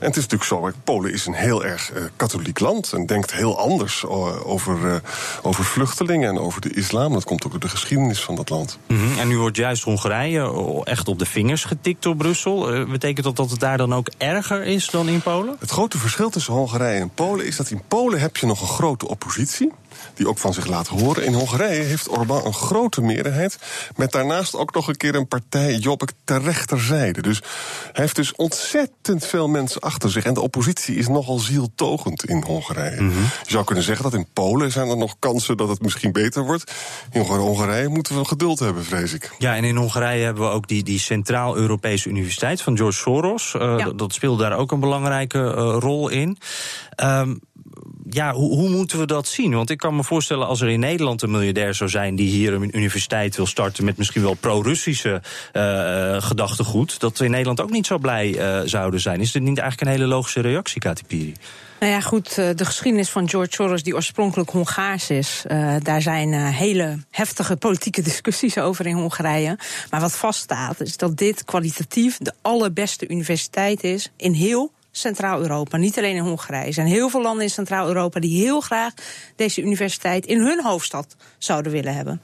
En 0.00 0.06
het 0.06 0.16
is 0.16 0.26
natuurlijk 0.26 0.44
zo, 0.44 0.80
Polen 0.84 1.12
is 1.12 1.26
een 1.26 1.34
heel 1.34 1.64
erg 1.64 1.92
uh, 1.92 2.02
katholiek 2.16 2.60
land 2.60 2.92
en 2.92 3.06
denkt 3.06 3.32
heel 3.32 3.58
anders 3.58 4.02
uh, 4.02 4.46
over, 4.46 4.78
uh, 4.84 4.94
over 5.42 5.64
vluchtelingen 5.64 6.28
en 6.28 6.38
over 6.38 6.60
de 6.60 6.70
islam. 6.70 7.12
Dat 7.12 7.24
komt 7.24 7.44
ook 7.44 7.50
door 7.50 7.60
de 7.60 7.68
geschiedenis 7.68 8.20
van 8.20 8.34
dat 8.34 8.50
land. 8.50 8.78
Mm 8.86 8.98
-hmm. 8.98 9.18
En 9.18 9.28
nu 9.28 9.38
wordt 9.38 9.56
juist 9.56 9.82
Hongarije 9.82 10.82
echt 10.84 11.08
op 11.08 11.18
de 11.18 11.26
vingers 11.26 11.64
getikt 11.64 12.02
door 12.02 12.16
Brussel. 12.16 12.86
betekent 12.86 13.26
dat 13.26 13.36
dat 13.36 13.50
het 13.50 13.60
daar 13.60 13.76
dan 13.76 13.94
ook 13.94 14.08
erger 14.18 14.62
is 14.62 14.86
dan 14.86 15.08
in 15.08 15.20
Polen? 15.20 15.56
Het 15.58 15.70
grote 15.70 15.98
verschil 15.98 16.30
tussen 16.30 16.52
Hongarije 16.52 17.00
en 17.00 17.10
Polen 17.14 17.46
is 17.46 17.56
dat 17.56 17.70
in 17.70 17.82
Polen 17.88 18.20
heb 18.20 18.36
je 18.36 18.46
nog 18.46 18.60
een 18.60 18.68
grote 18.68 19.08
oppositie 19.08 19.72
die 20.20 20.28
ook 20.28 20.38
van 20.38 20.54
zich 20.54 20.66
laat 20.66 20.88
horen. 20.88 21.24
In 21.24 21.34
Hongarije 21.34 21.82
heeft 21.82 22.08
Orbán 22.08 22.44
een 22.44 22.54
grote 22.54 23.00
meerderheid. 23.00 23.58
Met 23.96 24.12
daarnaast 24.12 24.54
ook 24.54 24.74
nog 24.74 24.88
een 24.88 24.96
keer 24.96 25.14
een 25.14 25.28
partij, 25.28 25.74
Jobbik, 25.74 26.12
ter 26.24 26.42
rechterzijde. 26.42 27.22
Dus 27.22 27.42
hij 27.92 28.02
heeft 28.02 28.16
dus 28.16 28.34
ontzettend 28.34 29.26
veel 29.26 29.48
mensen 29.48 29.80
achter 29.80 30.10
zich. 30.10 30.24
En 30.24 30.34
de 30.34 30.40
oppositie 30.40 30.96
is 30.96 31.08
nogal 31.08 31.38
zieltogend 31.38 32.24
in 32.24 32.42
Hongarije. 32.42 33.00
Mm 33.00 33.10
-hmm. 33.10 33.22
Je 33.22 33.50
zou 33.50 33.64
kunnen 33.64 33.84
zeggen 33.84 34.04
dat 34.04 34.14
in 34.14 34.26
Polen 34.32 34.72
zijn 34.72 34.88
er 34.88 34.96
nog 34.96 35.16
kansen 35.18 35.56
dat 35.56 35.68
het 35.68 35.82
misschien 35.82 36.12
beter 36.12 36.44
wordt. 36.44 36.72
In 37.12 37.20
Hongarije 37.20 37.88
moeten 37.88 38.18
we 38.18 38.24
geduld 38.24 38.58
hebben, 38.58 38.84
vrees 38.84 39.12
ik. 39.12 39.34
Ja, 39.38 39.56
en 39.56 39.64
in 39.64 39.76
Hongarije 39.76 40.24
hebben 40.24 40.42
we 40.42 40.50
ook 40.50 40.68
die, 40.68 40.82
die 40.82 40.98
Centraal-Europese 40.98 42.08
Universiteit 42.08 42.62
van 42.62 42.76
George 42.76 42.98
Soros. 42.98 43.54
Uh, 43.56 43.74
ja. 43.78 43.90
Dat 43.90 44.12
speelde 44.12 44.42
daar 44.42 44.58
ook 44.58 44.72
een 44.72 44.80
belangrijke 44.80 45.38
uh, 45.38 45.76
rol 45.78 46.08
in. 46.08 46.38
Um, 47.04 47.40
ja, 48.10 48.32
hoe, 48.32 48.56
hoe, 48.56 48.68
moeten 48.68 48.98
we 48.98 49.06
dat 49.06 49.26
zien? 49.26 49.54
Want 49.54 49.70
ik 49.70 49.78
kan 49.78 49.96
me 49.96 50.04
voorstellen, 50.04 50.46
als 50.46 50.60
er 50.60 50.68
in 50.68 50.80
Nederland 50.80 51.22
een 51.22 51.30
miljardair 51.30 51.74
zou 51.74 51.90
zijn 51.90 52.16
die 52.16 52.28
hier 52.28 52.52
een 52.52 52.76
universiteit 52.76 53.36
wil 53.36 53.46
starten 53.46 53.84
met 53.84 53.96
misschien 53.96 54.22
wel 54.22 54.34
pro-Russische 54.34 55.22
uh, 55.52 56.22
gedachtegoed, 56.22 57.00
dat 57.00 57.18
we 57.18 57.24
in 57.24 57.30
Nederland 57.30 57.60
ook 57.60 57.70
niet 57.70 57.86
zo 57.86 57.98
blij 57.98 58.28
uh, 58.28 58.60
zouden 58.64 59.00
zijn. 59.00 59.20
Is 59.20 59.32
dit 59.32 59.42
niet 59.42 59.58
eigenlijk 59.58 59.90
een 59.90 59.96
hele 59.96 60.14
logische 60.14 60.40
reactie, 60.40 60.80
Katipiri? 60.80 61.34
Nou 61.80 61.92
ja, 61.92 62.00
goed, 62.00 62.34
de 62.34 62.64
geschiedenis 62.64 63.08
van 63.08 63.28
George 63.28 63.52
Soros, 63.52 63.82
die 63.82 63.94
oorspronkelijk 63.94 64.50
Hongaars 64.50 65.10
is, 65.10 65.44
daar 65.82 66.02
zijn 66.02 66.32
hele 66.32 66.98
heftige 67.10 67.56
politieke 67.56 68.02
discussies 68.10 68.58
over 68.58 68.86
in 68.86 68.94
Hongarije. 68.94 69.58
Maar 69.90 70.00
wat 70.00 70.16
vaststaat, 70.16 70.80
is 70.80 70.96
dat 70.96 71.16
dit 71.16 71.44
kwalitatief 71.44 72.18
de 72.18 72.32
allerbeste 72.42 73.08
universiteit 73.08 73.84
is 73.84 74.10
in 74.16 74.32
heel 74.32 74.72
Centraal-Europa, 74.90 75.76
niet 75.76 75.98
alleen 75.98 76.16
in 76.16 76.22
Hongarije. 76.22 76.66
Er 76.66 76.72
zijn 76.72 76.86
heel 76.86 77.08
veel 77.08 77.22
landen 77.22 77.42
in 77.42 77.50
Centraal-Europa 77.50 78.20
die 78.20 78.42
heel 78.42 78.60
graag 78.60 78.92
deze 79.36 79.62
universiteit 79.62 80.26
in 80.26 80.40
hun 80.40 80.62
hoofdstad 80.62 81.16
zouden 81.38 81.72
willen 81.72 81.94
hebben. 81.94 82.20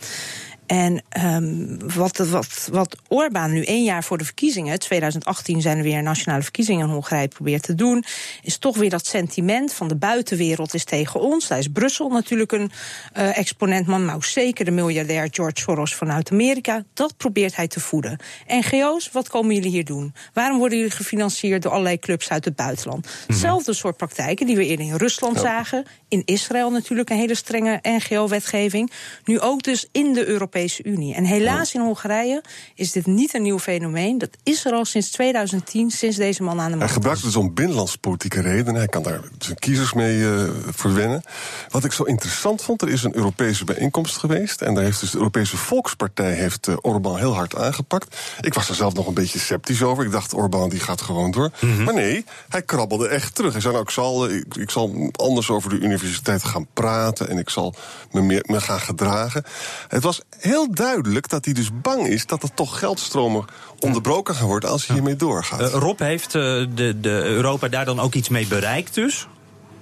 En 0.67 1.03
um, 1.25 1.79
wat, 1.95 2.17
wat, 2.17 2.69
wat 2.73 2.97
Orbán 3.09 3.53
nu 3.53 3.65
één 3.65 3.85
jaar 3.85 4.05
voor 4.05 4.19
de 4.19 4.25
verkiezingen, 4.25 4.79
2018 4.79 5.61
zijn 5.61 5.77
er 5.77 5.83
weer 5.83 6.03
nationale 6.03 6.43
verkiezingen 6.43 6.87
in 6.87 6.93
Hongarije 6.93 7.29
probeert 7.29 7.63
te 7.63 7.75
doen, 7.75 8.05
is 8.43 8.59
toch 8.59 8.77
weer 8.77 8.91
dat 8.91 9.07
sentiment 9.07 9.73
van 9.73 9.89
de 9.89 9.97
buitenwereld 9.97 10.75
is 10.75 10.85
tegen 10.85 11.21
ons. 11.21 11.49
Daar 11.49 11.59
is 11.59 11.69
Brussel 11.69 12.09
natuurlijk 12.09 12.53
een 12.53 12.71
uh, 13.17 13.39
exponent, 13.39 13.87
maar 13.87 14.01
nou 14.01 14.23
zeker 14.23 14.65
de 14.65 14.71
miljardair 14.71 15.29
George 15.31 15.61
Soros 15.61 15.95
vanuit 15.95 16.31
Amerika. 16.31 16.85
Dat 16.95 17.17
probeert 17.17 17.57
hij 17.57 17.69
te 17.69 17.81
voeden. 17.81 18.19
NGO's, 18.47 19.11
wat 19.13 19.29
komen 19.29 19.55
jullie 19.55 19.71
hier 19.71 19.85
doen? 19.85 20.15
Waarom 20.33 20.59
worden 20.59 20.79
jullie 20.79 20.93
gefinancierd 20.93 21.63
door 21.63 21.73
allerlei 21.73 21.99
clubs 21.99 22.29
uit 22.29 22.45
het 22.45 22.57
buitenland? 22.57 23.09
Hetzelfde 23.27 23.59
mm 23.59 23.65
-hmm. 23.65 23.75
soort 23.75 23.97
praktijken 23.97 24.47
die 24.47 24.57
we 24.57 24.67
eerder 24.67 24.87
in 24.87 24.97
Rusland 24.97 25.39
zagen. 25.39 25.85
In 26.09 26.23
Israël 26.25 26.71
natuurlijk 26.71 27.11
een 27.11 27.17
hele 27.17 27.35
strenge 27.35 27.79
NGO-wetgeving. 27.83 28.91
Nu 29.25 29.41
ook 29.41 29.63
dus 29.63 29.89
in 29.93 30.13
de 30.13 30.27
Europese 30.27 30.55
Unie. 30.85 31.15
En 31.15 31.25
helaas 31.25 31.75
in 31.75 31.81
Hongarije 31.81 32.43
is 32.75 32.93
dit 32.93 33.07
niet 33.07 33.35
een 33.35 33.43
nieuw 33.43 33.59
fenomeen. 33.59 34.19
Dat 34.19 34.37
is 34.43 34.65
er 34.65 34.73
al 34.73 34.85
sinds 34.85 35.11
2010, 35.11 35.91
sinds 35.91 36.17
deze 36.17 36.43
man 36.43 36.61
aan 36.61 36.71
de 36.71 36.77
macht 36.77 36.81
Hij 36.81 36.89
gebruikt 36.89 37.23
het 37.23 37.37
om 37.37 37.55
binnenlandspolitieke 37.55 38.41
redenen. 38.41 38.75
Hij 38.75 38.89
kan 38.89 39.03
daar 39.03 39.21
zijn 39.39 39.59
kiezers 39.59 39.93
mee 39.93 40.19
uh, 40.19 40.51
verwennen. 40.71 41.23
Wat 41.69 41.85
ik 41.85 41.93
zo 41.93 42.03
interessant 42.03 42.63
vond, 42.63 42.83
er 42.83 42.89
is 42.89 43.03
een 43.03 43.17
Europese 43.17 43.65
bijeenkomst 43.65 44.17
geweest. 44.17 44.61
En 44.61 44.75
daar 44.75 44.85
heeft 44.85 45.01
dus 45.01 45.11
de 45.11 45.19
Europese 45.19 45.57
Volkspartij 45.57 46.33
heeft, 46.33 46.69
uh, 46.69 46.77
Orbán 46.81 47.19
heel 47.19 47.35
hard 47.35 47.57
aangepakt. 47.57 48.17
Ik 48.41 48.55
was 48.55 48.69
er 48.69 48.75
zelf 48.75 48.95
nog 48.95 49.07
een 49.07 49.15
beetje 49.15 49.39
sceptisch 49.39 49.83
over. 49.83 50.05
Ik 50.05 50.11
dacht, 50.11 50.35
Orbán 50.35 50.69
die 50.69 50.81
gaat 50.81 51.01
gewoon 51.01 51.31
door. 51.31 51.51
Mm 51.61 51.75
-hmm. 51.75 51.85
Maar 51.85 51.95
nee, 51.95 52.25
hij 52.49 52.63
krabbelde 52.63 53.09
echt 53.09 53.35
terug. 53.35 53.53
Hij 53.53 53.61
zei, 53.61 53.73
nou, 53.73 53.85
ik 53.85 53.93
zal, 53.93 54.29
ik, 54.29 54.57
ik 54.57 54.71
zal 54.71 55.11
anders 55.13 55.51
over 55.51 55.71
de 55.71 55.79
universiteit 55.79 56.45
gaan 56.45 56.67
praten. 56.73 57.29
En 57.29 57.39
ik 57.39 57.51
zal 57.51 57.75
me, 58.11 58.23
meer, 58.23 58.45
me 58.47 58.61
gaan 58.61 58.81
gedragen. 58.81 59.45
Het 59.89 60.03
was 60.03 60.21
heel 60.47 60.75
duidelijk 60.75 61.29
dat 61.29 61.45
hij 61.45 61.55
dus 61.55 61.71
bang 61.83 62.07
is 62.07 62.27
dat 62.27 62.43
er 62.43 62.55
toch 62.55 62.79
geldstromen 62.79 63.45
onderbroken 63.79 64.35
gaan 64.35 64.47
worden 64.47 64.71
als 64.71 64.87
hij 64.87 64.97
hiermee 64.97 65.17
doorgaat. 65.17 65.61
Uh, 65.61 65.69
Rob, 65.69 65.99
heeft 65.99 66.35
uh, 66.35 66.43
de, 66.75 67.01
de 67.01 67.23
Europa 67.25 67.69
daar 67.69 67.85
dan 67.85 68.01
ook 68.01 68.15
iets 68.15 68.29
mee 68.29 68.47
bereikt 68.47 68.95
dus? 68.95 69.27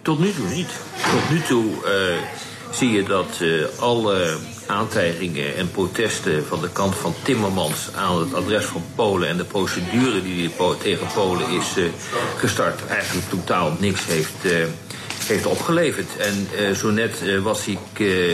Tot 0.03 0.19
nu 0.19 0.33
toe 0.33 0.49
niet. 0.49 0.69
Tot 1.11 1.31
nu 1.31 1.43
toe 1.43 1.65
uh, 1.65 2.19
zie 2.71 2.91
je 2.91 3.03
dat 3.03 3.43
alle 3.79 4.37
aantijgingen 4.67 5.57
en 5.57 5.71
protesten 5.71 6.47
van 6.47 6.61
de 6.61 6.71
kant 6.71 6.95
van 6.95 7.15
Timmermans 7.23 7.89
aan 7.95 8.19
het 8.19 8.35
adres 8.35 8.65
van 8.65 8.85
Polen 8.95 9.29
en 9.29 9.37
de 9.37 9.45
procedure 9.45 10.23
die 10.23 10.51
tegen 10.83 11.07
Polen 11.15 11.49
is 11.51 11.75
gestart 12.37 12.87
eigenlijk 12.87 13.29
totaal 13.29 13.73
niks 13.79 14.05
heeft 14.07 14.69
heeft 15.29 15.47
opgeleverd. 15.47 16.17
En 16.17 16.49
uh, 16.61 16.71
zo 16.71 16.91
net 16.91 17.21
uh, 17.23 17.43
was 17.43 17.67
ik, 17.67 17.99
uh, 17.99 18.33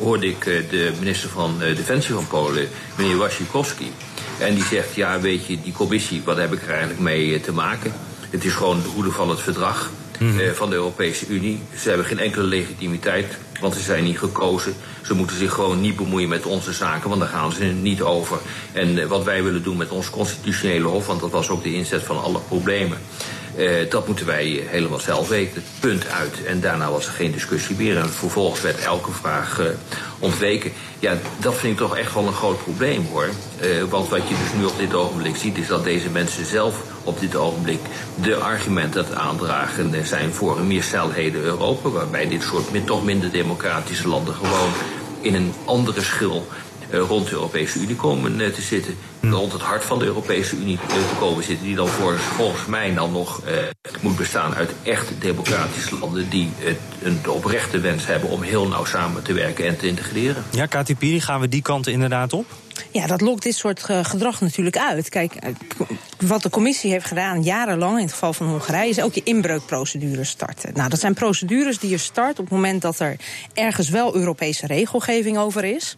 hoorde 0.00 0.26
ik 0.26 0.44
de 0.44 0.92
minister 0.98 1.28
van 1.28 1.58
Defensie 1.58 2.14
van 2.14 2.26
Polen, 2.26 2.68
meneer 2.96 3.16
Wasikowski. 3.16 3.92
En 4.38 4.54
die 4.54 4.64
zegt, 4.64 4.94
ja 4.94 5.20
weet 5.20 5.46
je, 5.46 5.60
die 5.62 5.72
commissie, 5.72 6.22
wat 6.24 6.36
heb 6.36 6.52
ik 6.52 6.62
er 6.62 6.70
eigenlijk 6.70 7.00
mee 7.00 7.40
te 7.40 7.52
maken? 7.52 7.92
Het 8.30 8.44
is 8.44 8.52
gewoon 8.52 8.82
de 8.82 8.88
hoede 8.88 9.10
van 9.10 9.30
het 9.30 9.40
verdrag 9.40 9.90
mm 10.18 10.38
-hmm. 10.38 10.54
van 10.54 10.70
de 10.70 10.76
Europese 10.76 11.26
Unie. 11.26 11.62
Ze 11.76 11.88
hebben 11.88 12.06
geen 12.06 12.18
enkele 12.18 12.44
legitimiteit, 12.44 13.38
want 13.60 13.74
ze 13.74 13.80
zijn 13.80 14.04
niet 14.04 14.18
gekozen. 14.18 14.74
Ze 15.02 15.14
moeten 15.14 15.36
zich 15.36 15.52
gewoon 15.52 15.80
niet 15.80 15.96
bemoeien 15.96 16.28
met 16.28 16.46
onze 16.46 16.72
zaken, 16.72 17.08
want 17.08 17.20
daar 17.20 17.30
gaan 17.30 17.52
ze 17.52 17.64
niet 17.64 18.02
over. 18.02 18.38
En 18.72 19.08
wat 19.08 19.24
wij 19.24 19.42
willen 19.42 19.62
doen 19.62 19.76
met 19.76 19.90
ons 19.90 20.10
constitutionele 20.10 20.88
hof, 20.88 21.06
want 21.06 21.20
dat 21.20 21.30
was 21.30 21.48
ook 21.48 21.62
de 21.62 21.74
inzet 21.74 22.02
van 22.02 22.22
alle 22.22 22.40
problemen. 22.48 22.98
Uh, 23.58 23.90
dat 23.90 24.06
moeten 24.06 24.26
wij 24.26 24.62
helemaal 24.66 24.98
zelf 24.98 25.28
weten. 25.28 25.62
Punt 25.80 26.08
uit. 26.08 26.44
En 26.44 26.60
daarna 26.60 26.90
was 26.90 27.06
er 27.06 27.12
geen 27.12 27.32
discussie 27.32 27.76
meer. 27.76 27.96
En 27.96 28.10
vervolgens 28.10 28.60
werd 28.60 28.78
elke 28.78 29.12
vraag 29.12 29.60
uh, 29.60 29.66
ontweken. 30.18 30.72
Ja, 30.98 31.16
dat 31.40 31.54
vind 31.56 31.72
ik 31.72 31.78
toch 31.78 31.96
echt 31.96 32.14
wel 32.14 32.26
een 32.26 32.32
groot 32.32 32.62
probleem 32.62 33.06
hoor. 33.12 33.28
Uh, 33.62 33.82
want 33.82 34.08
wat 34.08 34.28
je 34.28 34.34
dus 34.34 34.58
nu 34.58 34.64
op 34.64 34.78
dit 34.78 34.94
ogenblik 34.94 35.36
ziet, 35.36 35.58
is 35.58 35.66
dat 35.66 35.84
deze 35.84 36.08
mensen 36.08 36.46
zelf 36.46 36.82
op 37.04 37.20
dit 37.20 37.36
ogenblik 37.36 37.80
de 38.22 38.36
argumenten 38.36 39.04
het 39.04 39.14
aandragen 39.14 40.06
zijn 40.06 40.32
voor 40.32 40.58
een 40.58 40.66
meer 40.66 40.82
celheden 40.82 41.42
Europa. 41.42 41.88
Waarbij 41.88 42.28
dit 42.28 42.42
soort 42.42 42.86
toch 42.86 43.04
minder 43.04 43.30
democratische 43.30 44.08
landen 44.08 44.34
gewoon 44.34 44.72
in 45.20 45.34
een 45.34 45.52
andere 45.64 46.02
schil 46.02 46.46
rond 46.90 47.28
de 47.28 47.32
Europese 47.32 47.78
Unie 47.78 47.96
komen 47.96 48.52
te 48.54 48.62
zitten. 48.62 48.94
Rond 49.20 49.52
het 49.52 49.62
hart 49.62 49.84
van 49.84 49.98
de 49.98 50.04
Europese 50.04 50.56
Unie 50.56 50.78
te 50.88 51.16
komen 51.18 51.44
zitten. 51.44 51.66
Die 51.66 51.76
dan 51.76 51.88
voor, 51.88 52.18
volgens 52.18 52.66
mij 52.66 52.94
dan 52.94 53.12
nog 53.12 53.42
eh, 53.44 53.54
moet 54.00 54.16
bestaan 54.16 54.54
uit 54.54 54.70
echt 54.82 55.08
democratische 55.20 55.98
landen 55.98 56.28
die 56.28 56.50
het, 56.56 56.78
een 57.02 57.28
oprechte 57.28 57.80
wens 57.80 58.06
hebben 58.06 58.30
om 58.30 58.42
heel 58.42 58.68
nauw 58.68 58.84
samen 58.84 59.22
te 59.22 59.32
werken 59.32 59.66
en 59.66 59.78
te 59.78 59.86
integreren. 59.86 60.44
Ja, 60.50 60.66
Kati 60.66 60.96
Piri, 60.96 61.20
gaan 61.20 61.40
we 61.40 61.48
die 61.48 61.62
kant 61.62 61.86
inderdaad 61.86 62.32
op? 62.32 62.46
Ja, 62.90 63.06
dat 63.06 63.20
lokt 63.20 63.42
dit 63.42 63.54
soort 63.54 63.84
eh, 63.88 64.04
gedrag 64.04 64.40
natuurlijk 64.40 64.78
uit. 64.78 65.08
Kijk, 65.08 65.34
eh, 65.34 65.52
wat 66.18 66.42
de 66.42 66.50
commissie 66.50 66.90
heeft 66.90 67.06
gedaan 67.06 67.42
jarenlang, 67.42 67.96
in 67.96 68.02
het 68.02 68.12
geval 68.12 68.32
van 68.32 68.46
Hongarije, 68.46 68.88
is 68.88 69.00
ook 69.00 69.14
je 69.14 69.22
inbreukprocedures 69.22 70.28
starten. 70.28 70.72
Nou, 70.74 70.88
dat 70.88 71.00
zijn 71.00 71.14
procedures 71.14 71.78
die 71.78 71.90
je 71.90 71.98
start 71.98 72.38
op 72.38 72.44
het 72.44 72.54
moment 72.54 72.82
dat 72.82 73.00
er 73.00 73.16
ergens 73.54 73.88
wel 73.88 74.16
Europese 74.16 74.66
regelgeving 74.66 75.38
over 75.38 75.64
is. 75.64 75.96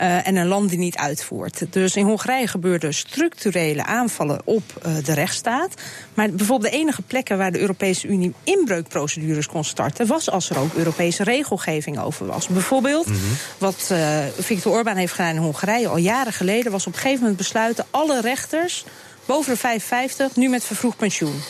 Uh, 0.00 0.26
en 0.26 0.36
een 0.36 0.46
land 0.46 0.68
die 0.68 0.78
niet 0.78 0.96
uitvoert. 0.96 1.66
Dus 1.70 1.96
in 1.96 2.06
Hongarije 2.06 2.48
gebeurden 2.60 2.94
structurele 2.94 3.84
aanvallen 3.84 4.40
op 4.44 4.62
uh, 4.86 4.92
de 5.04 5.12
rechtsstaat. 5.12 5.74
Maar 6.14 6.30
bijvoorbeeld 6.30 6.72
de 6.72 6.78
enige 6.78 7.02
plekken 7.02 7.38
waar 7.38 7.52
de 7.52 7.60
Europese 7.60 8.06
Unie 8.06 8.34
inbreukprocedures 8.44 9.46
kon 9.46 9.64
starten, 9.64 10.06
was 10.06 10.30
als 10.30 10.50
er 10.50 10.58
ook 10.58 10.74
Europese 10.74 11.24
regelgeving 11.24 12.00
over 12.00 12.26
was. 12.26 12.46
Bijvoorbeeld, 12.46 13.06
mm 13.06 13.12
-hmm. 13.12 13.36
wat 13.58 13.88
uh, 13.92 14.18
Viktor 14.38 14.72
Orbán 14.72 14.96
heeft 14.96 15.12
gedaan 15.12 15.34
in 15.34 15.42
Hongarije 15.42 15.88
al 15.88 15.96
jaren 15.96 16.32
geleden, 16.32 16.72
was 16.72 16.86
op 16.86 16.92
een 16.92 16.98
gegeven 16.98 17.20
moment 17.20 17.38
besluiten 17.38 17.86
alle 17.90 18.20
rechters 18.20 18.84
boven 19.24 19.52
de 19.52 19.58
55 19.58 20.36
nu 20.36 20.48
met 20.48 20.64
vervroegd 20.64 20.96
pensioen. 20.96 21.40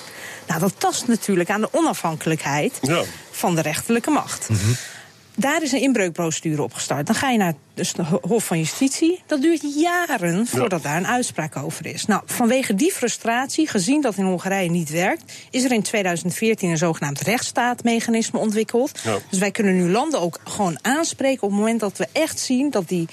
Nou, 0.47 0.61
dat 0.61 0.75
tast 0.79 1.07
natuurlijk 1.07 1.51
aan 1.51 1.61
de 1.61 1.69
onafhankelijkheid 1.73 2.79
ja. 2.83 3.03
van 3.31 3.55
de 3.55 3.61
rechterlijke 3.61 4.11
macht. 4.11 4.49
Mm 4.49 4.57
-hmm. 4.57 4.77
Daar 5.41 5.63
is 5.63 5.73
een 5.73 5.81
inbreukprocedure 5.81 6.63
opgestart. 6.63 7.07
Dan 7.07 7.15
ga 7.15 7.31
je 7.31 7.39
naar 7.39 7.55
het 7.75 7.95
Hof 8.21 8.45
van 8.45 8.59
Justitie. 8.59 9.23
Dat 9.27 9.43
duurt 9.43 9.75
jaren 9.77 10.47
voordat 10.47 10.83
daar 10.83 10.97
een 10.97 11.07
uitspraak 11.07 11.57
over 11.57 11.87
is. 11.87 12.07
Nou, 12.07 12.23
vanwege 12.27 12.75
die 12.75 12.93
frustratie, 12.93 13.69
gezien 13.69 14.01
dat 14.01 14.17
in 14.17 14.25
Hongarije 14.25 14.71
niet 14.71 14.91
werkt, 14.91 15.33
is 15.51 15.65
er 15.65 15.73
in 15.73 15.83
2014 15.83 16.71
een 16.71 16.77
zogenaamd 16.77 17.21
rechtsstaatmechanisme 17.21 18.39
ontwikkeld. 18.39 19.01
Ja. 19.05 19.19
Dus 19.31 19.39
wij 19.39 19.51
kunnen 19.51 19.77
nu 19.77 19.91
landen 19.91 20.21
ook 20.21 20.41
gewoon 20.45 20.79
aanspreken 20.83 21.43
op 21.43 21.51
het 21.51 21.59
moment 21.59 21.81
dat 21.81 21.99
we 21.99 22.07
echt 22.13 22.39
zien 22.39 22.71
dat 22.71 22.89
die 22.89 23.09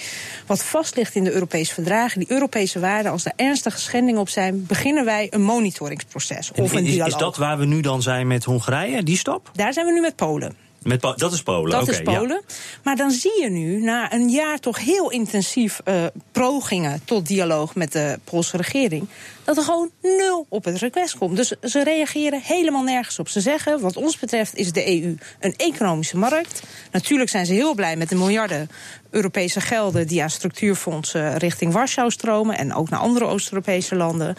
wat 0.45 0.63
vast 0.63 0.95
ligt 0.95 1.15
in 1.15 1.23
de 1.23 1.31
Europese 1.31 1.73
verdragen, 1.73 2.19
die 2.19 2.31
Europese 2.31 2.79
waarden, 2.79 3.11
als 3.11 3.25
er 3.25 3.33
ernstige 3.35 3.79
schendingen 3.79 4.21
op 4.21 4.29
zijn, 4.29 4.65
beginnen 4.65 5.05
wij 5.05 5.27
een 5.29 5.43
monitoringsproces. 5.43 6.51
Of 6.51 6.73
een 6.73 6.85
is, 6.85 6.91
dialoog. 6.91 7.07
is 7.07 7.19
dat 7.19 7.37
waar 7.37 7.57
we 7.57 7.65
nu 7.65 7.81
dan 7.81 8.01
zijn 8.01 8.27
met 8.27 8.43
Hongarije, 8.43 9.03
die 9.03 9.17
stap? 9.17 9.51
Daar 9.53 9.73
zijn 9.73 9.85
we 9.85 9.91
nu 9.91 10.01
met 10.01 10.15
Polen. 10.15 10.64
Met 10.85 11.01
dat 11.01 11.31
is 11.31 11.43
Polen. 11.43 11.71
Dat 11.71 11.81
okay, 11.81 11.95
is 11.95 12.01
Polen. 12.01 12.41
Ja. 12.47 12.55
Maar 12.83 12.95
dan 12.95 13.11
zie 13.11 13.41
je 13.41 13.49
nu, 13.49 13.81
na 13.81 14.13
een 14.13 14.29
jaar 14.29 14.59
toch 14.59 14.79
heel 14.79 15.11
intensief 15.11 15.79
uh, 15.85 16.03
progingen 16.31 17.01
tot 17.05 17.27
dialoog 17.27 17.75
met 17.75 17.91
de 17.91 18.19
Poolse 18.23 18.57
regering, 18.57 19.07
dat 19.45 19.57
er 19.57 19.63
gewoon 19.63 19.91
nul 20.01 20.45
op 20.49 20.63
het 20.63 20.77
request 20.77 21.17
komt. 21.17 21.35
Dus 21.35 21.53
ze 21.61 21.83
reageren 21.83 22.41
helemaal 22.41 22.83
nergens 22.83 23.19
op. 23.19 23.29
Ze 23.29 23.41
zeggen, 23.41 23.79
wat 23.79 23.97
ons 23.97 24.19
betreft 24.19 24.55
is 24.55 24.71
de 24.71 25.01
EU 25.01 25.17
een 25.39 25.53
economische 25.55 26.17
markt. 26.17 26.63
Natuurlijk 26.91 27.29
zijn 27.29 27.45
ze 27.45 27.53
heel 27.53 27.73
blij 27.73 27.95
met 27.95 28.09
de 28.09 28.15
miljarden 28.15 28.69
Europese 29.09 29.61
gelden 29.61 30.07
die 30.07 30.21
aan 30.21 30.29
structuurfondsen 30.29 31.37
richting 31.37 31.73
Warschau 31.73 32.11
stromen 32.11 32.57
en 32.57 32.73
ook 32.73 32.89
naar 32.89 32.99
andere 32.99 33.25
Oost-Europese 33.25 33.95
landen. 33.95 34.35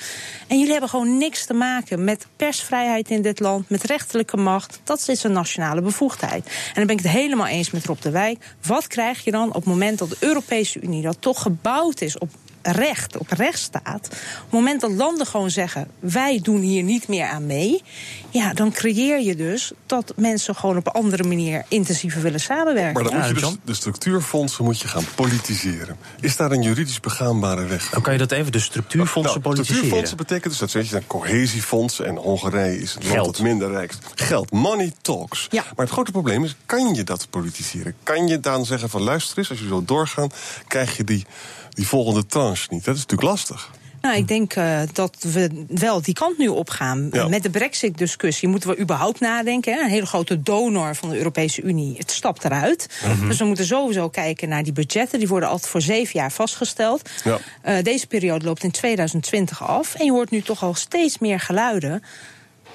En 0.47 0.57
jullie 0.57 0.73
hebben 0.73 0.91
gewoon 0.91 1.19
niks 1.19 1.47
te 1.47 1.55
maken 1.55 2.05
met 2.05 2.27
persvrijheid 2.37 3.11
in 3.11 3.23
dit 3.23 3.41
land, 3.41 3.69
met 3.71 3.83
rechterlijke 3.83 4.37
macht. 4.37 4.81
Dat 4.85 5.09
is 5.09 5.23
een 5.23 5.33
nationale 5.33 5.81
bevoegdheid. 5.81 6.47
En 6.47 6.75
dan 6.75 6.87
ben 6.87 6.97
ik 6.97 7.03
het 7.03 7.13
helemaal 7.13 7.47
eens 7.47 7.71
met 7.71 7.85
Rob 7.85 8.01
de 8.01 8.11
Wijk. 8.11 8.55
Wat 8.67 8.87
krijg 8.87 9.25
je 9.25 9.31
dan 9.31 9.49
op 9.49 9.55
het 9.55 9.65
moment 9.65 9.99
dat 9.99 10.11
de 10.11 10.17
Europese 10.21 10.81
Unie, 10.81 11.03
dat 11.03 11.17
toch 11.21 11.43
gebouwd 11.43 12.01
is 12.01 12.19
op 12.19 12.31
recht, 12.73 13.17
op 13.17 13.31
rechtsstaat. 13.31 14.07
Op 14.07 14.43
het 14.43 14.51
moment 14.51 14.81
dat 14.81 14.91
landen 14.91 15.27
gewoon 15.27 15.51
zeggen: 15.51 15.89
wij 15.99 16.41
doen 16.43 16.61
hier 16.61 16.83
niet 16.83 17.09
meer 17.09 17.27
aan 17.27 17.47
mee. 17.47 17.83
Ja, 18.31 18.53
dan 18.55 18.73
creëer 18.73 19.21
je 19.21 19.37
dus 19.37 19.73
dat 19.87 20.13
mensen 20.17 20.55
gewoon 20.55 20.77
op 20.77 20.87
een 20.87 20.93
andere 20.93 21.25
manier 21.25 21.65
intensiever 21.69 22.23
willen 22.23 22.41
samenwerken. 22.41 23.03
Maar 23.03 23.11
dan 23.11 23.21
moet 23.21 23.29
je 23.29 23.35
dus 23.35 23.57
de 23.65 23.75
structuurfondsen 23.75 24.65
moet 24.65 24.81
je 24.81 24.89
gaan 24.89 25.05
politiseren. 25.15 25.97
Is 26.21 26.37
daar 26.37 26.51
een 26.51 26.63
juridisch 26.63 27.01
begaanbare 27.01 27.65
weg? 27.65 27.91
Dan 27.91 28.03
kan 28.03 28.13
je 28.13 28.19
dat 28.19 28.33
even, 28.33 28.53
de 28.53 28.59
structuurfondsen 28.59 29.41
nou, 29.41 29.55
politiseren. 29.55 29.77
Structuurfondsen 29.77 30.17
betekent 30.17 30.51
dus 30.51 30.59
dat 30.59 30.73
weet 30.73 30.87
je, 30.87 30.93
dan 30.93 31.07
cohesiefondsen 31.07 32.07
en 32.07 32.17
Hongarije 32.17 32.81
is 32.81 32.95
het 32.95 33.03
land 33.03 33.15
Geld. 33.15 33.37
dat 33.37 33.45
minder 33.45 33.71
rijk 33.71 33.91
is. 33.91 33.99
Geld, 34.15 34.51
money 34.51 34.93
talks. 35.03 35.47
Ja. 35.51 35.63
Maar 35.63 35.85
het 35.85 35.95
grote 35.95 36.11
probleem 36.11 36.45
is, 36.45 36.57
kan 36.67 36.95
je 36.95 37.05
dat 37.05 37.27
politiseren? 37.31 37.95
Kan 38.03 38.27
je 38.27 38.41
dan 38.41 38.67
zeggen 38.67 38.91
van 38.91 39.03
luister 39.03 39.39
eens, 39.39 39.51
als 39.51 39.59
je 39.59 39.67
zo 39.67 39.85
doorgaan, 39.85 40.31
krijg 40.67 40.97
je 40.97 41.05
die 41.05 41.27
die 41.76 41.87
volgende 41.87 42.26
tranche 42.26 42.66
niet. 42.71 42.85
Dat 42.85 42.95
is 42.95 43.00
natuurlijk 43.00 43.28
lastig. 43.28 43.71
Nou, 44.00 44.18
ik 44.18 44.28
denk 44.28 44.56
uh, 44.56 44.80
dat 44.92 45.16
we 45.21 45.64
wel 45.68 46.02
die 46.02 46.14
kant 46.14 46.38
nu 46.38 46.49
opgaan. 46.49 47.09
Ja. 47.12 47.28
Met 47.28 47.42
de 47.42 47.50
Brexit-discussie 47.50 48.49
moeten 48.49 48.68
we 48.68 48.78
überhaupt 48.78 49.21
nadenken. 49.21 49.75
Hè? 49.75 49.80
Een 49.80 49.90
hele 49.90 50.06
grote 50.06 50.42
donor 50.42 50.95
van 50.95 51.09
de 51.09 51.16
Europese 51.16 51.62
Unie, 51.62 51.97
het 51.99 52.11
stapt 52.11 52.45
eruit. 52.45 52.88
Mhm. 53.00 53.12
Mm 53.12 53.18
-hmm. 53.18 53.28
Dus 53.28 53.38
we 53.38 53.45
moeten 53.45 53.66
sowieso 53.66 54.09
kijken 54.09 54.49
naar 54.49 54.62
die 54.62 54.73
budgetten. 54.73 55.18
Die 55.18 55.28
worden 55.28 55.49
altijd 55.49 55.71
voor 55.71 55.80
zeven 55.80 56.21
jaar 56.21 56.33
vastgesteld. 56.33 57.11
Ja. 57.25 57.38
Uh, 57.66 57.83
deze 57.83 58.06
periode 58.06 58.45
loopt 58.45 58.62
in 58.62 58.71
2020 58.71 59.62
af. 59.62 59.95
En 59.95 60.04
je 60.04 60.12
hoort 60.12 60.30
nu 60.30 60.42
toch 60.42 60.62
al 60.62 60.75
steeds 60.75 61.18
meer 61.18 61.40
geluiden 61.40 62.02